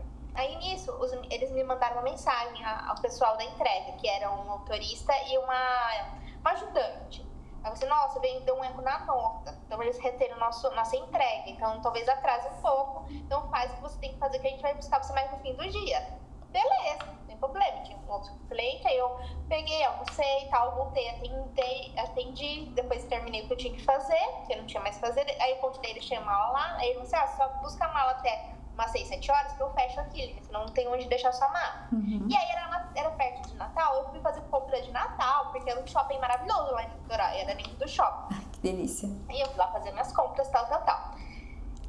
[1.65, 7.28] mandava mensagem ao pessoal da entrega, que era um motorista e uma, uma ajudante.
[7.69, 9.55] Aí você, nossa, veio, deu um erro na nota.
[9.67, 11.51] Então eles reteram nosso, nossa entrega.
[11.51, 13.07] Então talvez atrase um pouco.
[13.11, 15.31] Então faz o que você tem que fazer, que a gente vai buscar você mais
[15.31, 16.19] no fim do dia.
[16.49, 17.83] Beleza, não tem problema.
[17.83, 23.43] Tinha um outro cliente, aí eu peguei, almocei e tal, voltei, atendi, atendi, depois terminei
[23.43, 25.27] o que eu tinha que fazer, porque eu não tinha mais que fazer.
[25.39, 26.77] Aí eu continuei, deixei a mala lá.
[26.79, 29.71] Aí ele disse, ah, só busca a mala até umas 6, 7 horas que eu
[29.73, 31.89] fecho aqui, senão não tem onde deixar sua mala.
[31.91, 32.27] Uhum.
[32.29, 35.81] E aí era, era perto de Natal, eu fui fazer compra de Natal, porque era
[35.81, 38.41] um shopping maravilhoso lá em Litoral, era dentro do shopping.
[38.53, 39.09] que delícia.
[39.31, 41.11] E eu fui lá fazer minhas compras, tal, tal, tal.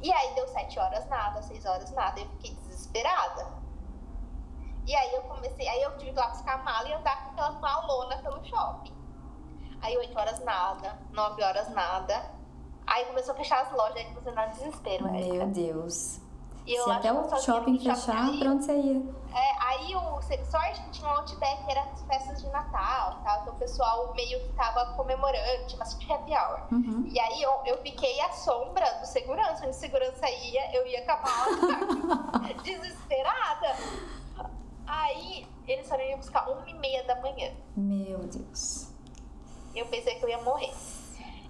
[0.02, 3.46] E aí deu 7 horas nada, 6 horas nada, eu fiquei desesperada.
[4.84, 7.24] E aí eu comecei, aí eu tive que ir lá buscar a mala e andar
[7.24, 8.92] com aquela malona pelo shopping.
[9.80, 12.32] Aí 8 horas nada, 9 horas nada.
[12.84, 15.08] Aí começou a fechar as lojas, aí começou a dar desespero.
[15.12, 16.19] Meu Deus.
[16.70, 19.02] E eu Se até o shopping fechar, aí, pra onde você ia?
[19.34, 23.40] É, aí o sorte que tinha um outback, era as festas de Natal, tá?
[23.42, 26.60] Então o pessoal meio que tava comemorando, tinha bastante happy hour.
[26.70, 27.08] Uhum.
[27.08, 31.46] E aí eu, eu fiquei à sombra do segurança, onde segurança ia, eu ia acabar
[32.62, 33.76] desesperada.
[34.86, 37.52] Aí eles foram ir buscar uma e meia da manhã.
[37.76, 38.92] Meu Deus.
[39.74, 40.72] Eu pensei que eu ia morrer.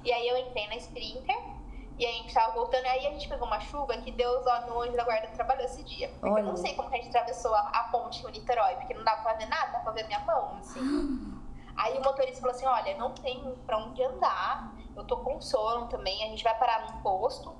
[0.02, 1.59] E aí eu entrei na Sprinter
[2.00, 4.80] e a gente tava voltando, aí a gente pegou uma chuva que Deus, ó, no
[4.80, 6.08] anjo da guarda trabalhou esse dia.
[6.18, 6.40] Porque Olha.
[6.40, 9.04] eu não sei como que a gente atravessou a, a ponte no Niterói, porque não
[9.04, 10.80] dava pra ver nada, dava pra ver minha mão, assim.
[11.76, 15.88] aí o motorista falou assim: olha, não tem pra onde andar, eu tô com sono
[15.88, 17.54] também, a gente vai parar num posto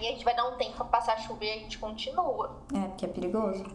[0.00, 2.62] e a gente vai dar um tempo pra passar a chuva e a gente continua.
[2.74, 3.66] É, porque é perigoso.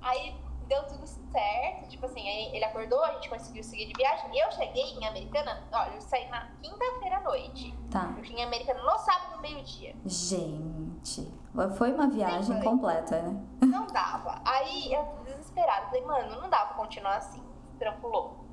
[0.00, 0.34] Aí
[0.66, 1.88] deu tudo certo.
[1.88, 4.38] Tipo assim, ele acordou, a gente conseguiu seguir de viagem.
[4.38, 7.76] Eu cheguei em Americana, olha, eu saí na quinta-feira à noite.
[7.90, 8.14] Tá.
[8.16, 9.94] Eu cheguei em Americana no sábado, meio-dia.
[10.06, 11.30] Gente,
[11.76, 13.44] foi uma viagem completa, né?
[13.60, 14.40] Não dava.
[14.44, 17.42] Aí eu desesperada, falei, mano, não dá pra continuar assim,
[17.78, 18.44] tranquilou.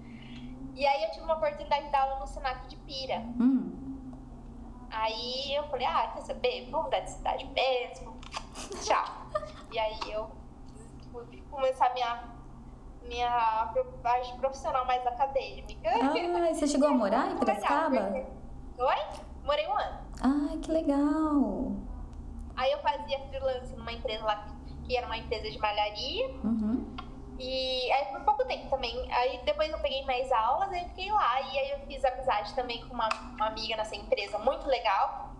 [0.76, 3.19] E aí eu tive uma oportunidade de aula no Senac de Pira.
[3.39, 4.12] Hum.
[4.89, 6.69] Aí eu falei, ah, quer saber?
[6.69, 8.17] Vamos mudar de cidade mesmo.
[8.84, 9.06] Tchau.
[9.72, 10.30] e aí eu
[11.50, 12.33] começar minha
[13.07, 15.89] minha parte profissional mais acadêmica.
[15.89, 16.13] Ah,
[16.53, 18.25] você chegou a morar em Piracicaba?
[18.77, 18.95] Oi?
[19.43, 19.99] Morei um ano.
[20.21, 21.71] Ah, que legal.
[22.55, 24.45] Aí eu fazia freelance numa empresa lá
[24.85, 26.29] que era uma empresa de malharia.
[26.43, 26.95] Uhum.
[27.39, 29.11] E aí por pouco tempo também.
[29.11, 31.41] Aí depois eu peguei mais aulas e fiquei lá.
[31.41, 35.33] E aí eu fiz amizade também com uma, uma amiga nessa empresa muito legal.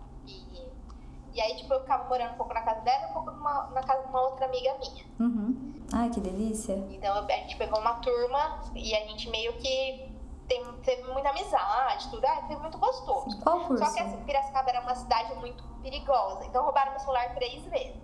[1.34, 3.66] E, aí, tipo, eu ficava morando um pouco na casa dela e um pouco numa,
[3.70, 5.04] na casa de uma outra amiga minha.
[5.18, 5.74] Uhum.
[5.92, 6.74] Ai, que delícia.
[6.90, 10.14] Então a gente pegou uma turma e a gente meio que
[10.46, 12.24] teve, teve muita amizade, tudo.
[12.24, 13.40] Ai, foi muito gostoso.
[13.42, 13.84] Qual curso?
[13.84, 16.44] Só que assim, Piracicaba era uma cidade muito perigosa.
[16.46, 18.02] Então roubaram meu celular três vezes.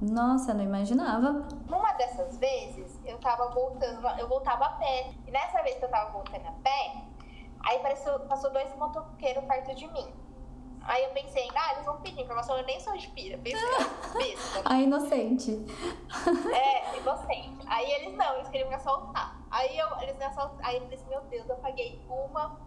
[0.00, 1.46] Nossa, eu não imaginava.
[1.66, 5.12] Numa dessas vezes, eu tava voltando, eu voltava a pé.
[5.26, 7.04] E nessa vez que eu tava voltando a pé,
[7.60, 10.12] aí apareceu, passou dois motoqueiros perto de mim.
[10.82, 13.38] Aí eu pensei, ah, eles vão pedir informação, eu nem sou espira.
[13.38, 13.60] Pensei,
[14.14, 14.62] besta.
[14.68, 15.64] A inocente.
[16.52, 17.66] É, inocente.
[17.66, 19.36] Aí eles não, eles queriam me assaltar.
[19.50, 20.68] Aí eu, eles me assaltaram.
[20.68, 22.58] Aí eu assim, meu Deus, eu paguei uma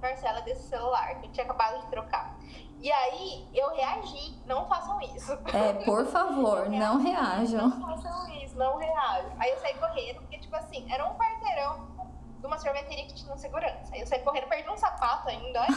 [0.00, 2.38] parcela desse celular que eu tinha acabado de trocar.
[2.80, 5.32] E aí eu reagi, não façam isso.
[5.52, 7.68] É, por favor, não, não reajam.
[7.68, 9.32] Não façam isso, não reajam.
[9.38, 11.97] Aí eu saí correndo, porque, tipo assim, era um quarteirão
[12.38, 13.92] de uma sorveteria que tinha segurança.
[13.92, 15.68] Aí eu saí correndo, perdi um sapato ainda, Ai,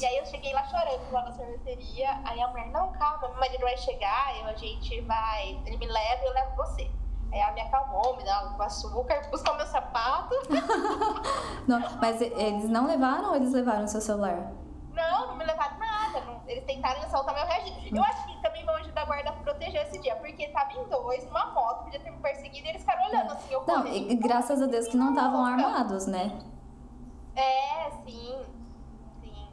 [0.00, 2.20] E aí eu cheguei lá chorando lá na sorveteria.
[2.24, 5.60] Aí a mulher, não, calma, meu marido vai chegar, eu, a gente vai.
[5.66, 6.90] Ele me leva e eu levo você.
[7.30, 10.34] Aí ela me acalmou, me dá um açúcar, buscou meu sapato.
[11.66, 14.52] não, mas eles não levaram ou eles levaram o seu celular?
[14.94, 16.20] Não, não me levaram nada.
[16.22, 17.96] Não, eles tentaram assaltar meu registro.
[17.96, 21.24] Eu acho que também vão ajudar a guarda proteger esse dia, porque tava em dois,
[21.26, 23.52] numa moto, podia ter me perseguido e eles ficaram olhando assim.
[23.52, 26.40] Eu não, e graças a Deus que não estavam armados, né?
[27.34, 28.40] É, sim.
[29.20, 29.48] Sim.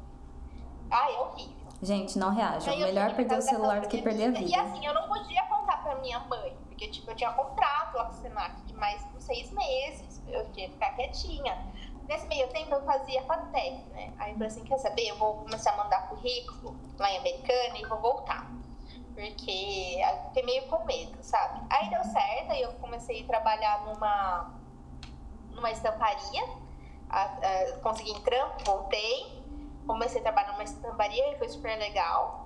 [0.89, 1.55] Ai, é horrível.
[1.81, 2.77] Gente, não reajam.
[2.77, 4.49] Melhor perder o celular do que perder a vida.
[4.49, 8.05] E assim, eu não podia contar pra minha mãe, porque tipo, eu tinha contrato lá
[8.05, 10.21] com o Senac de mais de seis meses.
[10.27, 11.57] Eu tinha que ficar quietinha.
[12.07, 14.13] Nesse meio tempo eu fazia FATEC, né?
[14.19, 15.07] Aí eu falei assim, quer saber?
[15.07, 18.47] Eu vou começar a mandar currículo lá em Americana e vou voltar.
[19.15, 21.65] Porque eu fiquei meio com medo, sabe?
[21.69, 24.53] Aí deu certo, aí eu comecei a trabalhar numa,
[25.51, 26.43] numa estamparia.
[27.09, 29.43] A, a, consegui em trampo, voltei.
[29.87, 32.45] Comecei a trabalhar numa estamparia e foi super legal.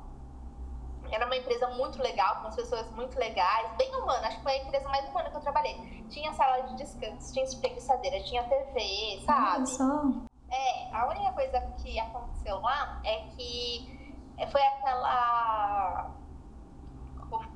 [1.12, 4.28] Era uma empresa muito legal, com as pessoas muito legais, bem humana.
[4.28, 6.06] Acho que foi a empresa mais humana que eu trabalhei.
[6.10, 9.68] Tinha sala de descanso, tinha espreguiçadeira, tinha TV, sabe?
[9.68, 10.30] só.
[10.52, 14.18] É, a única coisa que aconteceu lá é que
[14.52, 16.12] foi aquela.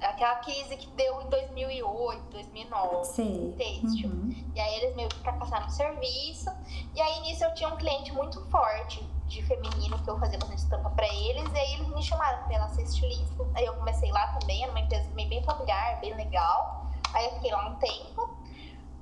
[0.01, 3.05] Aquela crise que deu em 2008, 2009.
[3.05, 3.55] Sim.
[3.57, 4.09] Têxtil.
[4.09, 4.51] Uhum.
[4.55, 6.49] E aí eles meio que fracassaram no serviço.
[6.93, 10.59] E aí nisso eu tinha um cliente muito forte de feminino que eu fazia bastante
[10.59, 11.43] estampa pra eles.
[11.51, 13.45] E aí eles me chamaram pra ela ser estilista.
[13.55, 16.87] Aí eu comecei lá também, era uma empresa também bem familiar, bem legal.
[17.13, 18.29] Aí eu fiquei lá um tempo.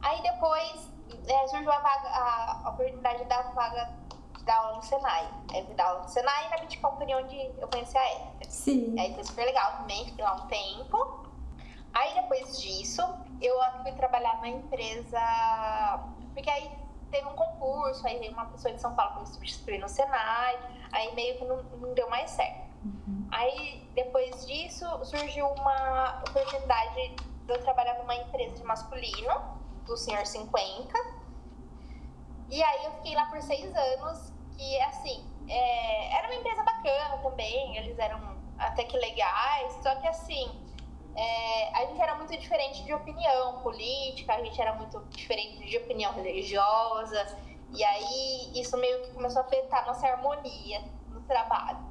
[0.01, 0.89] Aí depois
[1.27, 4.00] é, surgiu a, vaga, a oportunidade de dar vaga
[4.41, 5.29] de dar aula no Senai.
[5.51, 8.03] Aí eu fui dar aula no Senai e na Beat Company onde eu conheci a
[8.03, 8.49] Érica.
[8.49, 8.99] Sim.
[8.99, 11.25] Aí foi super legal também, fiquei lá um tempo.
[11.93, 13.01] Aí depois disso,
[13.41, 15.19] eu fui trabalhar na empresa.
[16.33, 16.71] Porque aí
[17.09, 20.57] teve um concurso, aí veio uma pessoa de São Paulo para me substituir no Senai,
[20.91, 22.71] aí meio que não, não deu mais certo.
[22.83, 23.27] Uhum.
[23.31, 27.09] Aí depois disso surgiu uma oportunidade
[27.45, 31.20] de eu trabalhar numa empresa de masculino, do Senhor 50.
[32.51, 37.17] E aí eu fiquei lá por seis anos, que assim, é, era uma empresa bacana
[37.23, 38.19] também, eles eram
[38.59, 40.61] até que legais, só que assim,
[41.15, 45.77] é, a gente era muito diferente de opinião política, a gente era muito diferente de
[45.77, 47.39] opinião religiosa,
[47.73, 51.89] e aí isso meio que começou a afetar nossa harmonia no trabalho.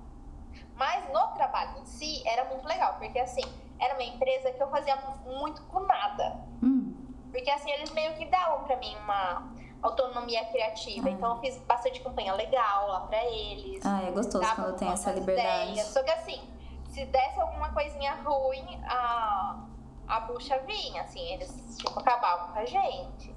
[0.75, 3.44] Mas no trabalho em si era muito legal, porque assim,
[3.79, 6.38] era uma empresa que eu fazia muito com nada.
[6.62, 6.94] Hum.
[7.31, 11.09] Porque assim, eles meio que davam pra mim uma autonomia criativa.
[11.09, 11.12] Ah.
[11.12, 13.85] Então eu fiz bastante campanha legal lá pra eles.
[13.85, 15.71] Ah, é gostoso quando tem essa liberdade.
[15.73, 15.88] ideias.
[15.88, 16.40] Só que assim,
[16.88, 19.64] se desse alguma coisinha ruim, a,
[20.07, 23.35] a bucha vinha, assim, eles tipo, acabavam com a gente.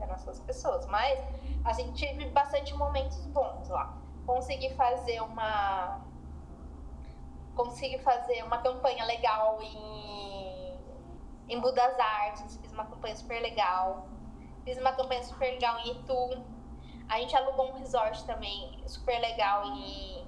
[0.00, 0.86] Eram essas pessoas.
[0.86, 1.18] Mas,
[1.64, 3.94] assim, tive bastante momentos bons lá.
[4.24, 6.00] Consegui fazer uma.
[7.54, 10.78] Consegui fazer uma campanha legal em,
[11.48, 14.08] em Budas Artes, fiz uma campanha super legal.
[14.66, 16.42] Fiz uma campanha super legal em Itu.
[17.08, 20.26] A gente alugou um resort também super legal em.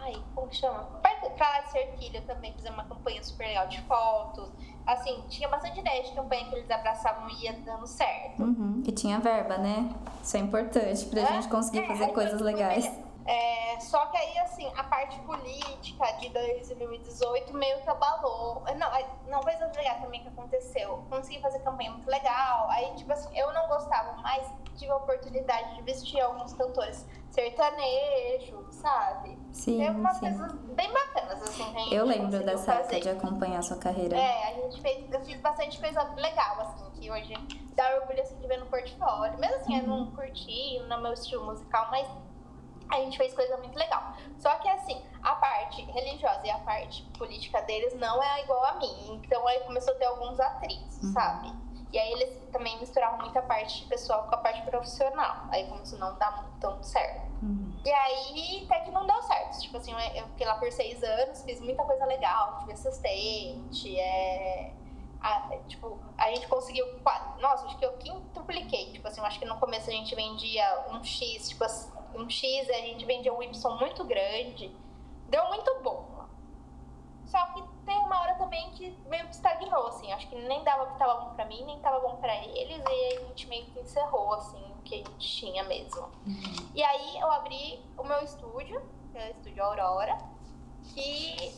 [0.00, 0.82] Ai, como que chama?
[1.00, 4.50] Perto pra lá de Serquilha também fizemos uma campanha super legal de fotos.
[4.84, 8.42] Assim, tinha bastante ideia de campanha que eles abraçavam e ia dando certo.
[8.42, 8.82] Uhum.
[8.84, 9.94] E tinha verba, né?
[10.20, 12.90] Isso é importante pra É, gente conseguir é, fazer aí coisas legais.
[13.28, 18.62] É, só que aí, assim, a parte política de 2018 meio que abalou.
[18.76, 18.90] Não,
[19.26, 21.04] não, coisa legal também que aconteceu.
[21.10, 22.70] Consegui fazer campanha muito legal.
[22.70, 28.66] Aí, tipo assim, eu não gostava, mas tive a oportunidade de vestir alguns cantores sertanejo,
[28.70, 29.38] sabe?
[29.52, 30.20] Sim, Teve umas sim.
[30.20, 34.16] coisas bem bacanas, assim, gente Eu lembro dessa época de acompanhar a sua carreira.
[34.16, 37.34] É, a gente fez, eu fiz bastante coisa legal, assim, que hoje
[37.74, 39.38] dá orgulho assim, de ver no portfólio.
[39.38, 40.04] Mesmo assim, eu Uhum.
[40.06, 42.08] não curti no meu estilo musical, mas
[42.90, 44.12] a gente fez coisa muito legal.
[44.38, 48.74] Só que assim, a parte religiosa e a parte política deles não é igual a
[48.74, 49.20] mim.
[49.24, 51.12] Então aí começou a ter alguns atritos, Uhum.
[51.12, 51.52] sabe?
[51.90, 55.46] E aí eles também misturavam muito a parte pessoal com a parte profissional.
[55.50, 57.26] Aí começou a não dar tão certo.
[57.42, 57.80] Uhum.
[57.82, 59.58] E aí, até que não deu certo.
[59.60, 64.72] Tipo assim, eu- fiquei lá por seis anos, fiz muita coisa legal, tive assistente, é.
[65.20, 66.86] a- tipo, a gente conseguiu.
[67.40, 68.92] Nossa, acho que eu quintupliquei.
[68.92, 72.28] Tipo assim, eu acho que no começo a gente vendia um X, tipo assim, um
[72.28, 74.74] X a gente vendia um Y muito grande.
[75.28, 76.18] Deu muito bom.
[77.26, 80.10] Só que tem uma hora também que meio que estagnou, assim.
[80.12, 82.82] Acho que nem dava que tava bom pra mim, nem tava bom pra eles.
[82.82, 86.08] E a gente meio que encerrou, assim, o que a gente tinha mesmo.
[86.74, 88.80] E aí eu abri o meu estúdio,
[89.12, 90.16] que é o Estúdio Aurora,
[90.94, 91.54] que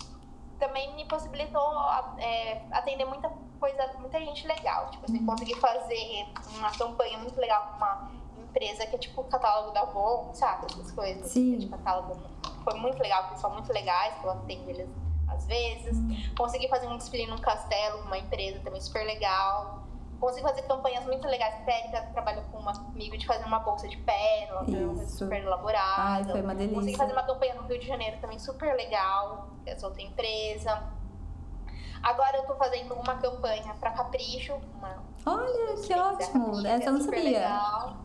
[0.58, 1.80] também me possibilitou
[2.18, 4.90] é, atender muita coisa, muita gente legal.
[4.90, 8.10] Tipo assim, consegui fazer uma campanha muito legal com uma
[8.50, 10.66] empresa que é tipo o catálogo da Avon, sabe?
[10.66, 11.26] Essas coisas.
[11.30, 11.58] Sim.
[11.58, 12.20] De catálogo.
[12.64, 14.88] Foi muito legal, porque são muito legais, que eu atendo eles
[15.28, 15.96] às vezes.
[16.36, 19.78] Consegui fazer um desfile num castelo com uma empresa também super legal.
[20.20, 21.54] Consegui fazer campanhas muito legais.
[21.66, 24.66] A Érica trabalhou com uma, comigo de fazer uma bolsa de pérola,
[25.06, 26.02] super elaborada.
[26.02, 26.98] Ai, foi uma Consegui delícia.
[26.98, 30.82] fazer uma campanha no Rio de Janeiro também super legal, que é essa outra empresa.
[32.02, 36.66] Agora eu tô fazendo uma campanha pra Capricho, uma Olha, que ótimo.
[36.66, 37.22] Essa eu não é super sabia.
[37.38, 37.96] legal.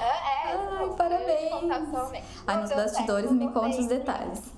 [0.00, 1.52] É, é, Ai, parabéns.
[2.46, 4.52] Aí nos certo, bastidores não me conta os detalhes.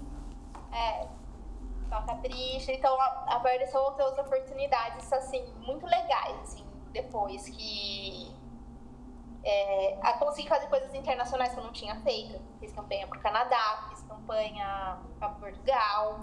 [0.72, 1.06] É,
[1.88, 2.70] só capricho.
[2.70, 8.32] Então, a- apareceu outras oportunidades, assim, muito legais, assim, depois que
[9.44, 12.40] é, a consegui fazer coisas internacionais que eu não tinha feito.
[12.60, 16.20] Fiz campanha pro Canadá, fiz campanha pra Portugal,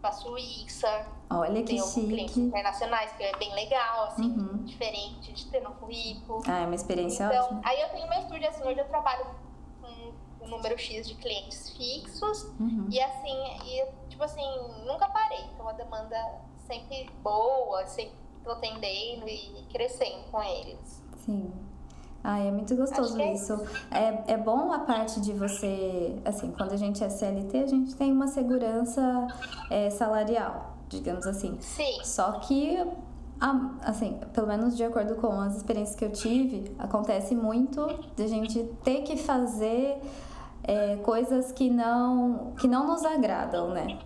[0.00, 1.06] pra Suíça.
[1.30, 2.46] Olha que Tem alguns clientes chique.
[2.46, 4.64] internacionais, que é bem legal, assim, Uhum.
[4.64, 6.42] diferente de ter no currículo.
[6.46, 7.60] Ah, é uma experiência Então, ótima.
[7.64, 9.26] aí eu tenho meu estúdio, assim, hoje eu trabalho
[9.80, 12.44] com um número X de clientes fixos.
[12.60, 12.86] Uhum.
[12.90, 14.46] E assim, e, tipo assim,
[14.86, 15.44] nunca parei.
[15.52, 16.16] Então a demanda
[16.66, 21.02] sempre boa, sempre tô atendendo e crescendo com eles.
[21.16, 21.52] Sim.
[22.22, 23.58] Ai, é muito gostoso é isso.
[23.90, 27.94] É, é bom a parte de você, assim, quando a gente é CLT, a gente
[27.94, 29.26] tem uma segurança
[29.70, 30.76] é, salarial.
[30.88, 31.56] digamos assim.
[31.60, 32.02] Sim.
[32.02, 32.78] Só que,
[33.82, 38.26] assim, pelo menos de acordo com as experiências que eu tive, acontece muito de a
[38.26, 40.00] gente ter que fazer
[40.64, 43.98] é, coisas que não, que não nos agradam, né?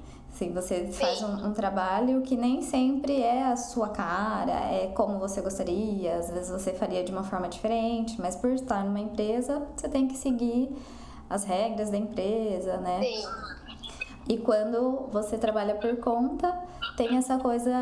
[0.43, 5.19] Assim, você faz um, um, trabalho que nem sempre é a sua cara, é como
[5.19, 9.63] você gostaria, às vezes você faria de uma forma diferente, mas por estar numa empresa,
[9.77, 10.75] você tem que seguir
[11.31, 13.03] as regras da empresa, né?
[13.03, 13.23] Sim.
[14.29, 16.53] E quando você trabalha por conta,
[16.97, 17.73] tem essa coisa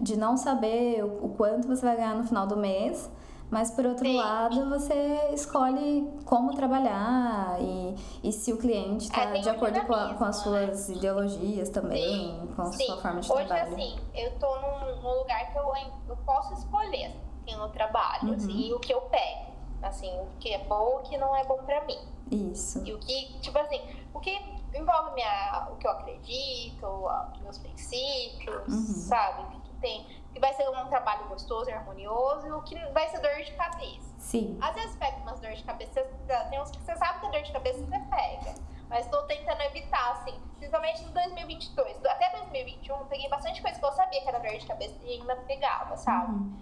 [0.00, 3.08] de não saber o quanto você vai ganhar no final do mês
[3.52, 4.16] mas por outro Sim.
[4.16, 9.92] lado, você escolhe como trabalhar e, e se o cliente está é, de acordo com,
[9.92, 10.96] a, com, as suas né?
[10.96, 12.54] ideologias também, Sim.
[12.56, 12.86] com a Sim.
[12.86, 13.74] sua forma de Hoje, trabalho.
[13.74, 15.70] Hoje, assim, eu tô num, num, lugar que eu,
[16.08, 17.14] eu posso escolher
[17.46, 18.34] assim, no trabalho, uhum.
[18.36, 19.52] assim, o que eu pego.
[19.82, 21.98] Assim, o que é bom e o que não é bom pra mim.
[22.30, 22.82] Isso.
[22.86, 23.82] E o que, tipo assim,
[24.14, 24.30] o que
[24.74, 27.06] envolve minha, o que eu acredito,
[27.42, 28.94] meus princípios, uhum.
[28.94, 29.56] sabe?
[29.56, 33.20] O que tem que vai ser um trabalho gostoso e harmonioso, o que vai ser
[33.20, 34.14] dor de cabeça.
[34.18, 34.58] Sim.
[34.60, 36.02] Às vezes pega umas dor de cabeça,
[36.48, 38.54] tem uns que você sabe que é dor de cabeça você pega.
[38.88, 42.04] Mas estou tentando evitar, assim, principalmente no 2022.
[42.04, 45.34] Até 2021, peguei bastante coisa que eu sabia que era dor de cabeça e ainda
[45.36, 46.32] pegava, sabe?
[46.32, 46.52] Uhum.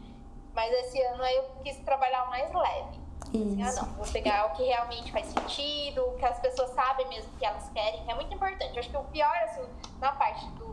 [0.55, 3.01] Mas esse ano eu quis trabalhar mais leve.
[3.31, 7.07] Assim, ah, não, vou pegar o que realmente faz sentido, o que as pessoas sabem
[7.09, 8.75] mesmo que elas querem, que é muito importante.
[8.75, 9.69] Eu acho que o pior, assim,
[10.01, 10.70] na parte do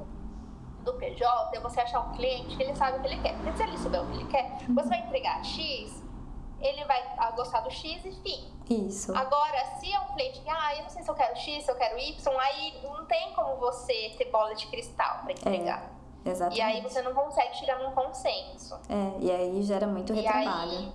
[0.87, 3.35] do PJ é você achar um cliente que ele sabe o que ele quer.
[3.35, 6.03] Porque se ele souber o que ele quer, você vai entregar X,
[6.59, 7.03] ele vai
[7.35, 8.87] gostar do X e fim.
[8.87, 9.15] Isso.
[9.15, 11.71] Agora, se é um cliente que, ah, eu não sei se eu quero X, se
[11.71, 15.91] eu quero Y, aí não tem como você ter bola de cristal para entregar.
[16.25, 16.59] É, exatamente.
[16.59, 18.75] E aí você não consegue chegar num consenso.
[18.89, 20.91] É, e aí gera muito retrabalho.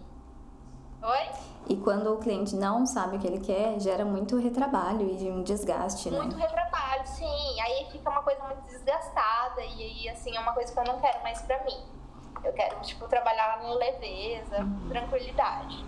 [1.03, 1.29] Oi?
[1.69, 5.43] E quando o cliente não sabe o que ele quer, gera muito retrabalho e um
[5.43, 6.19] desgaste, né?
[6.19, 7.61] Muito retrabalho, sim.
[7.61, 11.01] Aí fica uma coisa muito desgastada e aí, assim, é uma coisa que eu não
[11.01, 11.79] quero mais pra mim.
[12.45, 14.89] Eu quero, tipo, trabalhar com leveza, uhum.
[14.89, 15.85] tranquilidade.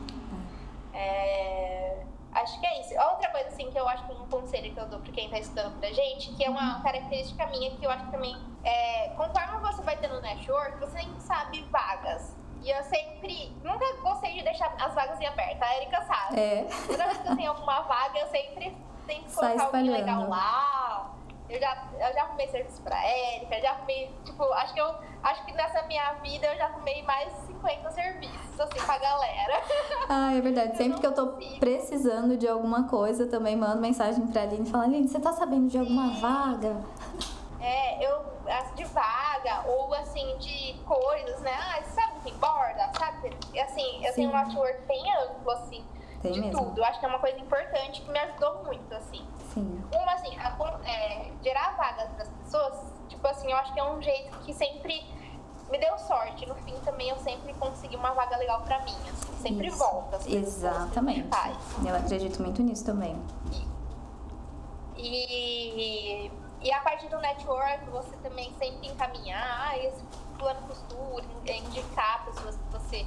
[0.93, 0.99] É.
[0.99, 2.07] é...
[2.33, 2.95] Acho que é isso.
[3.11, 5.39] Outra coisa, assim, que eu acho que um conselho que eu dou pra quem tá
[5.39, 9.59] estudando pra gente, que é uma característica minha, que eu acho que também, é, conforme
[9.61, 12.37] você vai tendo network, você nem sabe vagas.
[12.65, 15.63] E eu sempre, nunca gostei de deixar as vagas em aberto.
[15.63, 16.41] A Erika sabe.
[16.41, 16.67] É.
[16.87, 18.75] Toda vez que eu tenho alguma vaga, eu sempre
[19.07, 21.15] tenho que colocar alguém legal lá.
[21.47, 25.45] Eu já, eu já arrumei serviço pra Erika, já arrumei, tipo, acho que eu acho
[25.45, 29.63] que nessa minha vida eu já arrumei mais de 50 serviços, assim, pra galera.
[30.09, 30.77] Ah, é verdade.
[30.77, 31.61] Sempre que eu tô consigo.
[31.61, 35.69] precisando de alguma coisa, eu também mando mensagem pra Aline falando, Aline, você tá sabendo
[35.69, 36.21] de alguma Sim.
[36.21, 36.77] vaga?
[37.61, 38.21] É, eu,
[38.75, 39.14] de vaga,
[39.67, 41.53] ou assim, de coisas, né?
[41.53, 43.31] Ah, sabe tem borda, sabe?
[43.61, 44.15] Assim, eu Sim.
[44.15, 45.85] tenho um network bem amplo, assim,
[46.23, 46.65] tem de mesmo.
[46.65, 46.79] tudo.
[46.81, 49.25] Eu acho que é uma coisa importante que me ajudou muito, assim.
[49.53, 49.85] Sim.
[49.93, 53.85] Uma, assim, a, é, gerar vagas para as pessoas, tipo assim, eu acho que é
[53.85, 55.07] um jeito que sempre
[55.71, 56.47] me deu sorte.
[56.47, 59.79] No fim, também, eu sempre consegui uma vaga legal para mim, assim, sempre Isso.
[59.79, 60.17] volta.
[60.17, 61.29] Assim, Exatamente.
[61.87, 63.21] Eu acredito muito nisso também.
[64.97, 66.33] E, e
[66.73, 70.03] a parte do network, você também sempre encaminhar, ah, esse
[70.37, 73.07] fulano costura, indicar pessoas que você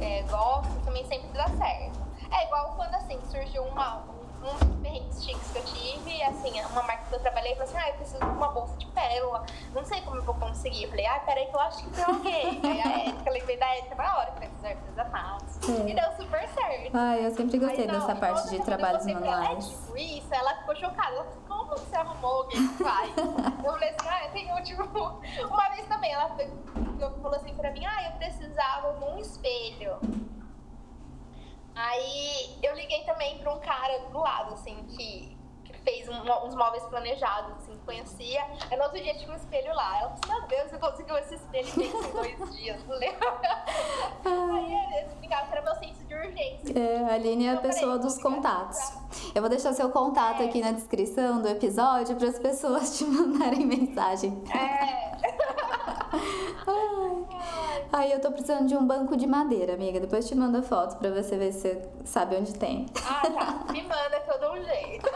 [0.00, 1.98] é, gosta, também sempre dá certo.
[2.30, 4.04] É igual quando assim, surgiu uma,
[4.46, 7.78] um dos perrengues chiques que eu tive, assim, uma marca que eu trabalhei falou assim,
[7.78, 10.84] ah, eu preciso de uma bolsa de pérola, não sei como eu vou conseguir.
[10.84, 12.60] Eu falei, ah, peraí que eu acho que tem alguém.
[12.64, 15.68] Aí a Erika, lembrei da Erika na hora, fazer artesanatos.
[15.68, 15.88] É.
[15.88, 16.90] E deu super certo.
[16.94, 19.26] Ah, eu sempre gostei Aí, dessa parte de trabalhos manuais.
[19.26, 21.14] Ela, é tipo isso, ela ficou chocada.
[21.16, 23.10] Ela falou, como você arrumou alguém que faz?
[23.16, 26.36] eu falei assim, ah, tem um, tipo, uma vez também, ela
[26.98, 29.96] falou assim pra mim, ah, eu precisava de um espelho.
[31.76, 36.54] Aí eu liguei também pra um cara do lado, assim, que, que fez um, uns
[36.54, 38.46] móveis planejados, assim, conhecia.
[38.70, 40.00] Aí no outro dia tinha um espelho lá.
[40.00, 43.28] Ela falou, meu Deus, você conseguiu esse espelho em dois dias, não lembro.
[44.24, 46.78] Aí eles ligaram que era meu senso de urgência.
[46.78, 48.78] É, a Aline é a pessoa dos contatos.
[49.34, 50.46] Eu vou deixar seu contato é.
[50.46, 54.42] aqui na descrição do episódio para as pessoas te mandarem mensagem.
[54.50, 55.55] É.
[57.92, 60.00] Ai, eu tô precisando de um banco de madeira, amiga.
[60.00, 62.86] Depois te mando a foto pra você ver se você sabe onde tem.
[63.08, 63.72] Ah, tá.
[63.72, 65.10] Me manda que eu dou um jeito.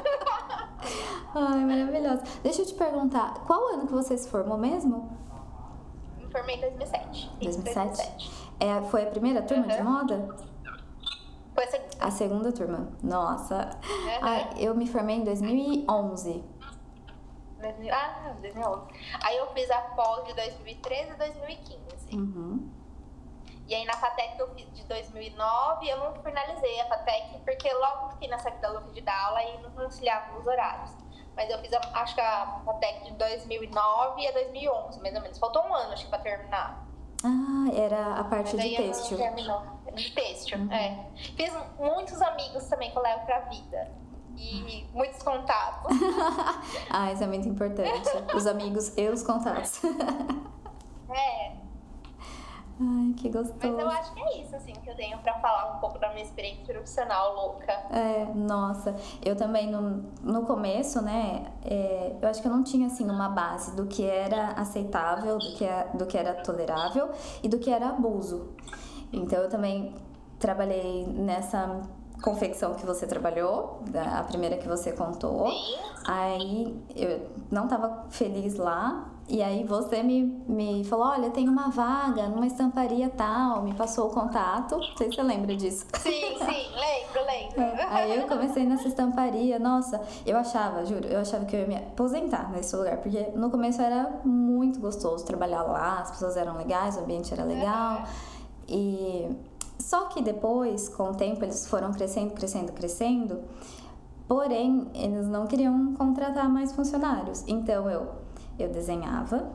[1.35, 2.23] Ai, maravilhosa.
[2.43, 5.11] Deixa eu te perguntar, qual ano que você se formou mesmo?
[6.19, 7.31] Me formei em 2007.
[7.41, 7.87] 2007?
[7.87, 8.51] 2007.
[8.61, 9.77] É, foi a primeira turma uhum.
[9.77, 10.37] de moda?
[11.55, 11.97] Foi a segunda.
[12.01, 12.89] A segunda turma.
[13.03, 13.79] Nossa.
[13.85, 14.19] Uhum.
[14.23, 16.43] Ai, eu me formei em 2011.
[17.93, 18.87] Ah, 2011.
[19.25, 22.17] Aí eu fiz a pós de 2013 e 2015.
[22.17, 22.71] Uhum.
[23.67, 28.11] E aí na FATEC eu fiz de 2009 eu não finalizei a FATEC porque logo
[28.11, 30.91] fiquei na da luta de dar aula e não conciliava os horários.
[31.37, 35.39] mas eu fiz, a, acho que a FATEC de 2009 a 2011, mais ou menos.
[35.39, 36.85] Faltou um ano, acho que, pra terminar.
[37.23, 39.19] Ah, era a parte de têxtil.
[39.95, 40.73] De têxtil, Uhum.
[40.73, 41.07] é.
[41.37, 43.93] Fiz muitos amigos também que eu levo pra vida.
[44.41, 45.97] E muitos contatos.
[46.93, 48.09] Ah, isso é muito importante.
[48.35, 49.81] Os amigos e os contatos.
[51.13, 51.57] É,
[52.83, 53.79] Ai, que mas gostoso.
[53.79, 56.23] eu acho que é isso, assim, que eu tenho pra falar um pouco da minha
[56.25, 57.71] experiência profissional louca.
[57.91, 62.87] É, nossa, eu também no, no começo, né, é, eu acho que eu não tinha
[62.87, 67.11] assim uma base do que era aceitável, do que, é, do que era tolerável
[67.43, 68.55] e do que era abuso.
[69.13, 69.95] Então eu também
[70.39, 71.83] trabalhei nessa
[72.23, 75.49] confecção que você trabalhou, a primeira que você contou.
[75.49, 75.77] Sim.
[76.07, 79.07] Aí eu não tava feliz lá.
[79.29, 84.09] E aí você me, me falou, olha, tem uma vaga numa estamparia tal, me passou
[84.09, 84.77] o contato.
[84.77, 85.87] Não sei se você lembra disso.
[86.01, 87.61] Sim, sim, lembro, lembro.
[87.61, 91.67] É, Aí eu comecei nessa estamparia, nossa, eu achava, juro, eu achava que eu ia
[91.69, 96.57] me aposentar nesse lugar, porque no começo era muito gostoso trabalhar lá, as pessoas eram
[96.57, 98.03] legais, o ambiente era legal.
[98.69, 99.31] E
[99.81, 103.41] só que depois, com o tempo, eles foram crescendo, crescendo, crescendo.
[104.29, 107.45] Porém, eles não queriam contratar mais funcionários.
[107.49, 108.21] Então eu
[108.59, 109.51] eu desenhava,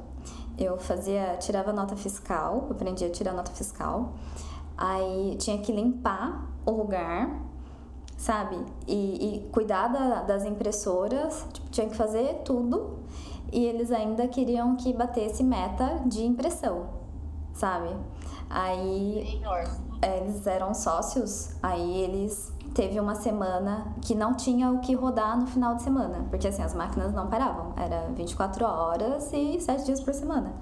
[0.58, 4.14] eu fazia, tirava nota fiscal, eu aprendia a tirar nota fiscal.
[4.76, 7.30] Aí tinha que limpar o lugar,
[8.18, 8.58] sabe?
[8.88, 12.98] E, e cuidar da- das impressoras, tipo, tinha que fazer tudo.
[13.54, 16.88] E eles ainda queriam que batesse meta de impressão,
[17.54, 17.90] sabe?
[18.50, 19.42] Aí
[20.02, 25.40] é, eles eram sócios, aí eles teve uma semana que não tinha o que rodar
[25.40, 29.86] no final de semana, porque assim as máquinas não paravam, era 24 horas e 7
[29.86, 30.54] dias por semana.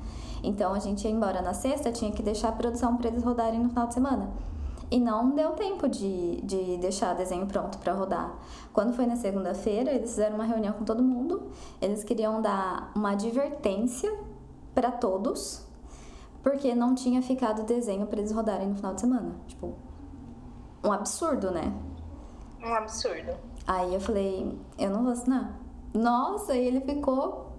[0.43, 3.59] Então a gente ia embora na sexta, tinha que deixar a produção para eles rodarem
[3.59, 4.29] no final de semana.
[4.91, 8.37] E não deu tempo de, de deixar desenho pronto para rodar.
[8.71, 11.49] Quando foi na segunda-feira, eles fizeram uma reunião com todo mundo.
[11.81, 14.13] Eles queriam dar uma advertência
[14.75, 15.65] para todos,
[16.43, 19.33] porque não tinha ficado desenho para eles rodarem no final de semana.
[19.47, 19.73] Tipo,
[20.83, 21.73] um absurdo, né?
[22.61, 23.33] Um absurdo.
[23.65, 25.57] Aí eu falei, eu não vou assinar.
[25.93, 27.53] Nossa, e ele ficou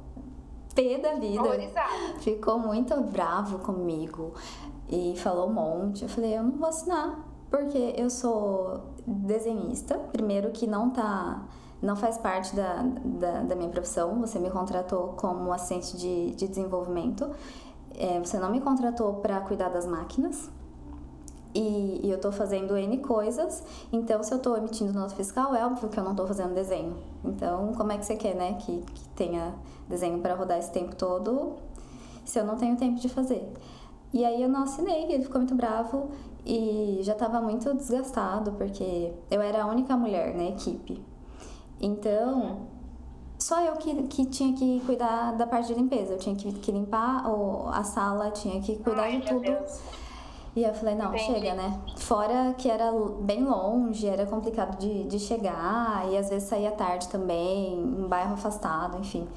[0.75, 1.41] pé da vida.
[1.41, 2.19] Horrorizado.
[2.21, 4.35] Ficou muito bravo comigo
[4.89, 6.03] e falou um monte.
[6.03, 11.43] Eu falei, eu não vou assinar, porque eu sou desenhista, primeiro que não tá.
[11.81, 16.49] Não faz parte da, da, da minha profissão, você me contratou como assistente de, de
[16.49, 17.31] desenvolvimento,
[17.97, 20.51] É, você não me contratou para cuidar das máquinas,
[21.55, 25.65] e, e eu tô fazendo N coisas, então se eu tô emitindo nota fiscal, é
[25.65, 26.97] óbvio que eu não tô fazendo desenho.
[27.25, 29.55] Então, como é que você quer, né, que, que tenha
[29.89, 31.53] desenho para rodar esse tempo todo,
[32.25, 33.49] se eu não tenho tempo de fazer?
[34.13, 36.09] E aí eu não assinei, ele ficou muito bravo
[36.45, 41.05] e já tava muito desgastado, porque eu era a única mulher na equipe.
[41.81, 42.67] Então,
[43.45, 46.73] só eu que, que tinha que cuidar da parte de limpeza, eu tinha que, que
[46.73, 49.43] limpar o, a sala, tinha que cuidar Ai, de tudo.
[49.43, 49.81] Deus.
[50.57, 51.25] E eu falei, não, Entendi.
[51.25, 51.79] chega, né?
[51.99, 52.91] Fora que era
[53.21, 58.33] bem longe, era complicado de, de chegar, e às vezes saía tarde também, em bairro
[58.33, 59.29] afastado, enfim.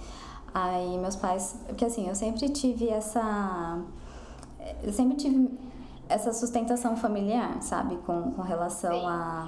[0.54, 3.78] Aí meus pais, porque assim, eu sempre tive essa.
[4.82, 5.50] Eu sempre tive
[6.08, 7.98] essa sustentação familiar, sabe?
[8.06, 9.06] Com, com relação Sim.
[9.06, 9.48] a,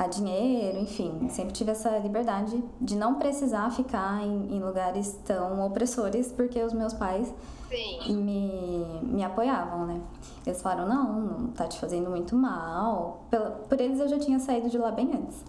[0.00, 1.28] a dinheiro, enfim.
[1.28, 6.72] Sempre tive essa liberdade de não precisar ficar em, em lugares tão opressores, porque os
[6.72, 7.30] meus pais
[7.68, 8.16] Sim.
[8.16, 10.00] me, me apoiavam, né?
[10.46, 13.26] Eles falaram, não, não tá te fazendo muito mal.
[13.30, 15.44] Pela, por eles eu já tinha saído de lá bem antes.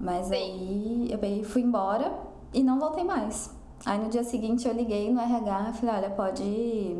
[0.00, 0.34] Mas Sim.
[0.34, 2.12] aí eu fui embora
[2.52, 3.54] e não voltei mais.
[3.86, 6.98] Aí no dia seguinte eu liguei no RH e falei, olha, pode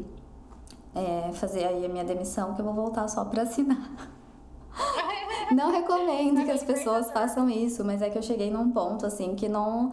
[0.95, 3.91] é, fazer aí a minha demissão que eu vou voltar só pra assinar.
[5.55, 9.35] Não recomendo que as pessoas façam isso, mas é que eu cheguei num ponto assim
[9.35, 9.93] que não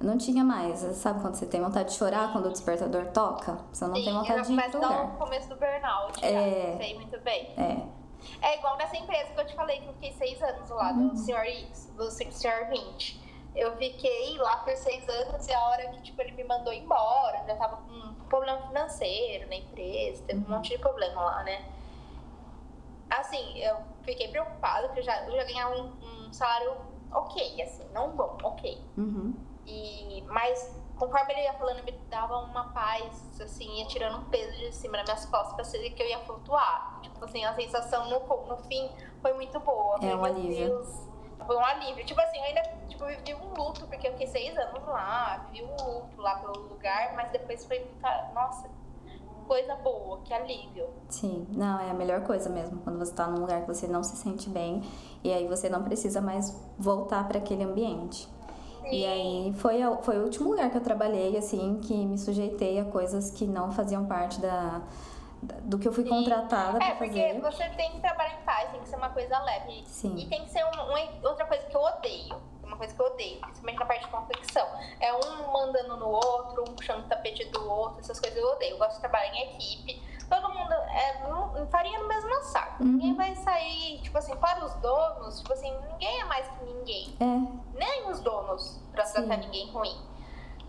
[0.00, 0.80] não tinha mais.
[0.96, 3.58] Sabe quando você tem vontade de chorar quando o despertador toca?
[3.72, 5.06] Você não tem Sim, vontade de ir mas pro lugar.
[5.06, 6.24] no começo do burnout.
[6.24, 6.72] É.
[6.72, 7.50] Já, sei muito bem.
[7.56, 7.76] É.
[8.40, 11.08] É igual nessa empresa que eu te falei que eu fiquei seis anos lá, Uhum.
[11.08, 11.44] do Sr.
[11.46, 12.68] X, do Sr.
[12.70, 13.20] 20.
[13.54, 17.44] Eu fiquei lá por seis anos e a hora que tipo, ele me mandou embora,
[17.46, 21.62] já tava com um problema financeiro na empresa, teve um monte de problema lá, né?
[23.18, 26.76] Assim, eu fiquei preocupada, porque eu já, eu já ganhava um, um salário
[27.12, 28.82] ok, assim, não bom, ok.
[28.96, 29.34] Uhum.
[29.66, 34.56] E, mas conforme ele ia falando, me dava uma paz, assim, ia tirando um peso
[34.58, 37.00] de cima das minhas costas pra ser que eu ia flutuar.
[37.02, 38.90] Tipo assim, a sensação no, no fim
[39.20, 39.98] foi muito boa.
[40.02, 40.68] É um alívio.
[40.68, 41.08] Deus,
[41.46, 42.04] Foi um alívio.
[42.04, 45.64] Tipo assim, eu ainda tipo, vivi um luto, porque eu fiquei seis anos lá, vivi
[45.64, 48.30] um luto lá pelo lugar, mas depois foi muita.
[48.32, 48.70] Nossa,
[49.42, 50.86] coisa boa, que alívio.
[51.08, 54.02] Sim, não, é a melhor coisa mesmo, quando você tá num lugar que você não
[54.02, 54.82] se sente bem
[55.22, 58.28] e aí você não precisa mais voltar para aquele ambiente.
[58.86, 59.06] E Sim.
[59.06, 63.30] aí foi, foi o último lugar que eu trabalhei, assim, que me sujeitei a coisas
[63.30, 64.82] que não faziam parte da,
[65.62, 66.10] do que eu fui Sim.
[66.10, 67.40] contratada É, pra porque fazer.
[67.40, 69.84] você tem que trabalhar em paz, tem que ser uma coisa leve.
[69.86, 70.16] Sim.
[70.16, 72.34] E tem que ser um- um- outra coisa que eu odeio.
[72.72, 74.66] Uma coisa que eu odeio, principalmente na parte de confecção.
[74.98, 78.72] É um mandando no outro, um puxando o tapete do outro, essas coisas eu odeio.
[78.72, 80.02] Eu gosto de trabalhar em equipe.
[80.26, 82.82] Todo mundo é farinha no mesmo saco.
[82.82, 82.92] Uhum.
[82.92, 87.16] Ninguém vai sair, tipo assim, para os donos, tipo assim, ninguém é mais que ninguém.
[87.20, 89.26] É, Nem os donos pra Sim.
[89.26, 90.00] tratar ninguém ruim.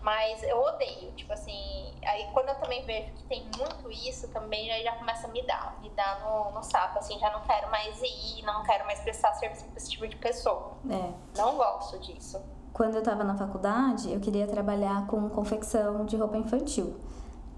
[0.04, 1.94] Mas eu odeio, tipo assim.
[2.06, 5.42] Aí quando eu também vejo que tem muito isso, também aí já começa a me
[5.46, 9.00] dar, me dar no, no saco, assim, já não quero mais ir, não quero mais
[9.00, 10.72] prestar serviço pra esse tipo de pessoa.
[10.90, 11.10] é.
[11.38, 12.38] Não gosto disso.
[12.74, 17.00] Quando eu tava na faculdade, eu queria trabalhar com confecção de roupa infantil,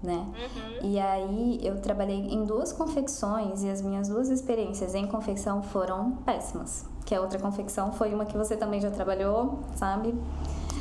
[0.01, 0.13] né?
[0.13, 0.89] Uhum.
[0.89, 6.11] E aí eu trabalhei em duas confecções e as minhas duas experiências em confecção foram
[6.17, 6.85] péssimas.
[7.05, 10.13] Que a outra confecção foi uma que você também já trabalhou, sabe?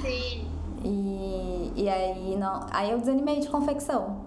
[0.02, 0.55] Sim.
[0.84, 4.26] E, e aí não, aí eu desanimei de confecção.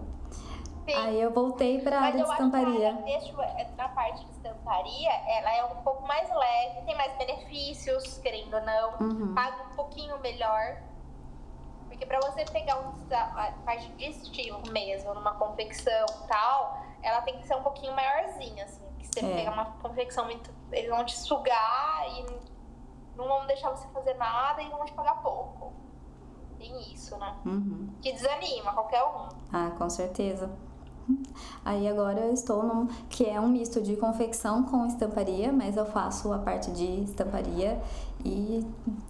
[0.86, 0.96] Sim.
[0.96, 2.94] Aí eu voltei pra Mas área de a estamparia.
[2.94, 8.54] de- na parte de estamparia, ela é um pouco mais leve, tem mais benefícios, querendo
[8.56, 8.90] ou não.
[9.00, 9.36] Uhum.
[9.36, 10.78] paga um pouquinho melhor.
[11.88, 17.22] Porque pra você pegar um, a parte de estilo mesmo, numa confecção e tal, ela
[17.22, 18.84] tem que ser um pouquinho maiorzinha, assim.
[19.00, 19.36] Que você É.
[19.36, 20.50] pegar uma confecção muito.
[20.72, 22.26] Eles vão te sugar e
[23.16, 25.74] não vão deixar você fazer nada e vão te pagar pouco.
[26.60, 27.34] Tem isso, né?
[27.46, 27.90] Uhum.
[28.02, 29.30] Que desanima qualquer um.
[29.52, 30.50] Ah, com certeza.
[31.66, 35.86] Aí agora eu estou num que é um misto de confecção com estamparia, mas eu
[35.86, 37.82] faço a parte de estamparia
[38.24, 38.64] e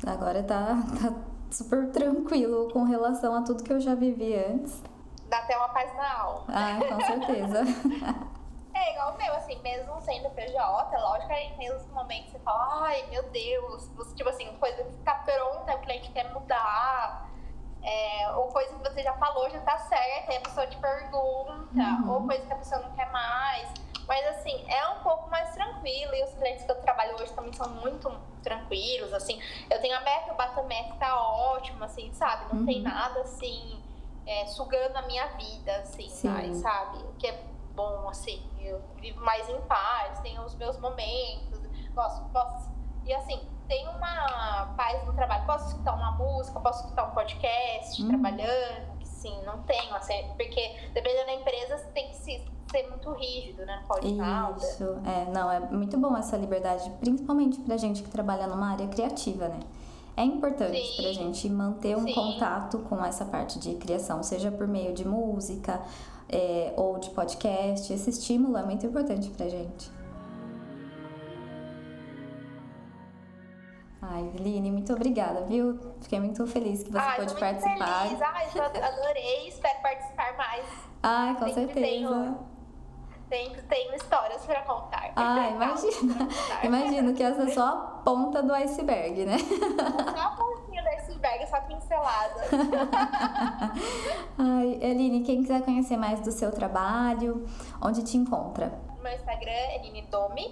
[0.05, 1.13] agora tá, tá
[1.51, 4.81] super tranquilo com relação a tudo que eu já vivi antes.
[5.27, 6.45] Dá até uma paz na alma.
[6.47, 7.63] Ah, com certeza.
[8.71, 12.39] É igual o meu, assim, mesmo sendo PJ, lógico que tem os momentos que você
[12.39, 17.28] fala, ai meu Deus, você, tipo assim, coisa que tá pronta, o cliente quer mudar,
[17.83, 21.69] é, ou coisa que você já falou, já tá certa, aí a pessoa te pergunta,
[21.73, 22.11] Uhum.
[22.13, 23.73] ou coisa que a pessoa não quer mais.
[24.07, 27.53] Mas assim, é um pouco mais tranquilo, e os clientes que eu trabalho hoje também
[27.53, 28.09] são muito
[28.41, 29.39] tranquilos, assim.
[29.69, 32.53] Eu tenho a meta, a meta, tá ótimo, assim, sabe?
[32.53, 32.83] Não tem Uhum.
[32.83, 33.83] nada assim,
[34.25, 36.27] é, sugando a minha vida, assim, Sim.
[36.27, 36.97] mais, sabe?
[37.03, 37.43] O que é
[37.75, 41.61] bom, assim, eu vivo mais em paz, tenho os meus momentos,
[41.93, 42.71] posso, posso.
[43.05, 45.45] E assim, tem uma paz no trabalho.
[45.45, 48.09] Posso escutar uma música, posso escutar um podcast Uhum.
[48.09, 52.87] trabalhando, que sim, não tenho, assim, porque dependendo da empresa, você tem que se- ser
[52.89, 53.77] muito rígido, né?
[53.81, 54.57] Não pode nada.
[54.57, 58.87] Isso, é, não, é muito bom essa liberdade, principalmente pra gente que trabalha numa área
[58.87, 59.59] criativa, né?
[60.17, 61.01] É importante Sim.
[61.01, 62.13] pra gente manter um Sim.
[62.13, 65.79] contato com essa parte de criação, seja por meio de música
[66.27, 67.91] é, ou de podcast.
[67.93, 69.89] Esse estímulo é muito importante pra gente.
[74.11, 75.77] Ai, Line, muito obrigada, viu?
[76.01, 78.07] Fiquei muito feliz que você Ai, pôde participar.
[78.07, 78.21] Feliz.
[78.21, 80.65] Ai, eu adorei, espero participar mais.
[81.03, 81.85] Ai, com Sempre certeza.
[81.85, 82.49] tenho-
[83.29, 85.11] Tenho, tenho histórias pra contar.
[85.15, 86.27] Ah, imagina.
[86.65, 89.37] Imagino que essa é só a ponta do iceberg, né?
[89.37, 92.41] Só a pontinha da iceberg, só pincelada.
[94.35, 97.45] Ai, Eline, quem quiser conhecer mais do seu trabalho,
[97.79, 98.73] onde te encontra?
[99.03, 100.51] Meu Instagram é Eline Domi.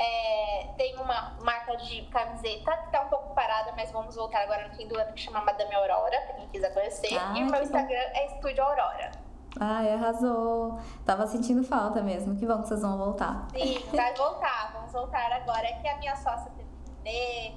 [0.00, 4.68] É, tem uma marca de camiseta que tá um pouco parada, mas vamos voltar agora
[4.68, 7.18] no fim do ano, que chama Madame Aurora, pra quem quiser conhecer.
[7.18, 7.62] Ah, e o que meu bom.
[7.62, 9.10] Instagram é Estúdio Aurora.
[9.58, 10.78] Ai, arrasou.
[11.04, 12.36] Tava sentindo falta mesmo.
[12.36, 13.48] Que bom que vocês vão voltar.
[13.52, 15.66] Sim, vai voltar, vamos voltar agora.
[15.66, 16.68] É que a minha sócia teve
[17.02, 17.54] nenê,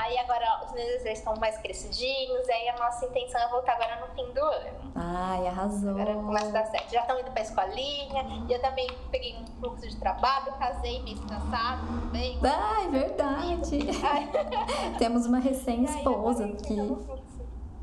[0.00, 4.00] aí agora os nenéns já estão mais crescidinhos, aí a nossa intenção é voltar agora
[4.00, 4.92] no fim do ano.
[4.94, 5.90] Ai, arrasou.
[5.90, 6.90] Agora começa a dar certo.
[6.90, 11.20] Já estão indo pra escolinha, e eu também peguei um fluxo de trabalho, casei mês
[11.20, 12.38] passado também.
[12.42, 13.78] Ai, verdade.
[14.02, 14.30] Ai,
[14.98, 16.78] Temos uma recém-esposa aqui.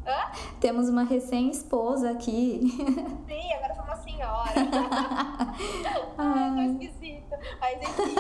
[0.06, 0.32] Hã?
[0.60, 2.62] Temos uma recém-esposa aqui.
[3.28, 4.54] Sim, agora sou uma senhora.
[6.18, 7.40] Ai, tô esquisita.
[7.60, 8.16] Mas enfim.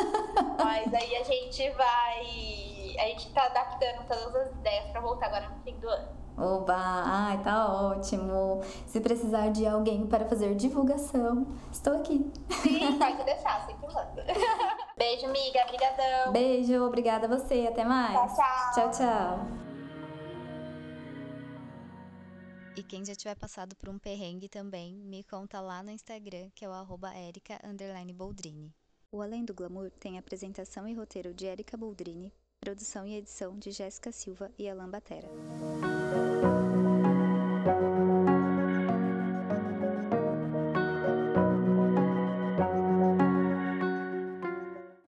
[0.64, 2.76] Mas aí a gente vai.
[2.98, 6.18] A gente tá adaptando todas as ideias pra voltar agora no fim do ano.
[6.38, 8.62] Oba, ai, tá ótimo.
[8.86, 12.32] Se precisar de alguém para fazer divulgação, estou aqui.
[12.62, 14.24] Sim, pode deixar, sempre manda.
[14.95, 15.64] Beijo, amiga.
[15.64, 16.32] Obrigadão.
[16.32, 17.68] Beijo, obrigada a você.
[17.68, 18.14] Até mais.
[18.14, 18.74] Tchau, tchau.
[18.74, 19.68] Tchau, tchau.
[22.76, 26.64] E quem já tiver passado por um perrengue também, me conta lá no Instagram, que
[26.64, 27.12] é o arroba.
[29.12, 33.72] O Além do Glamour tem apresentação e roteiro de Erika Boldrini, produção e edição de
[33.72, 35.28] Jéssica Silva e Alan Batera.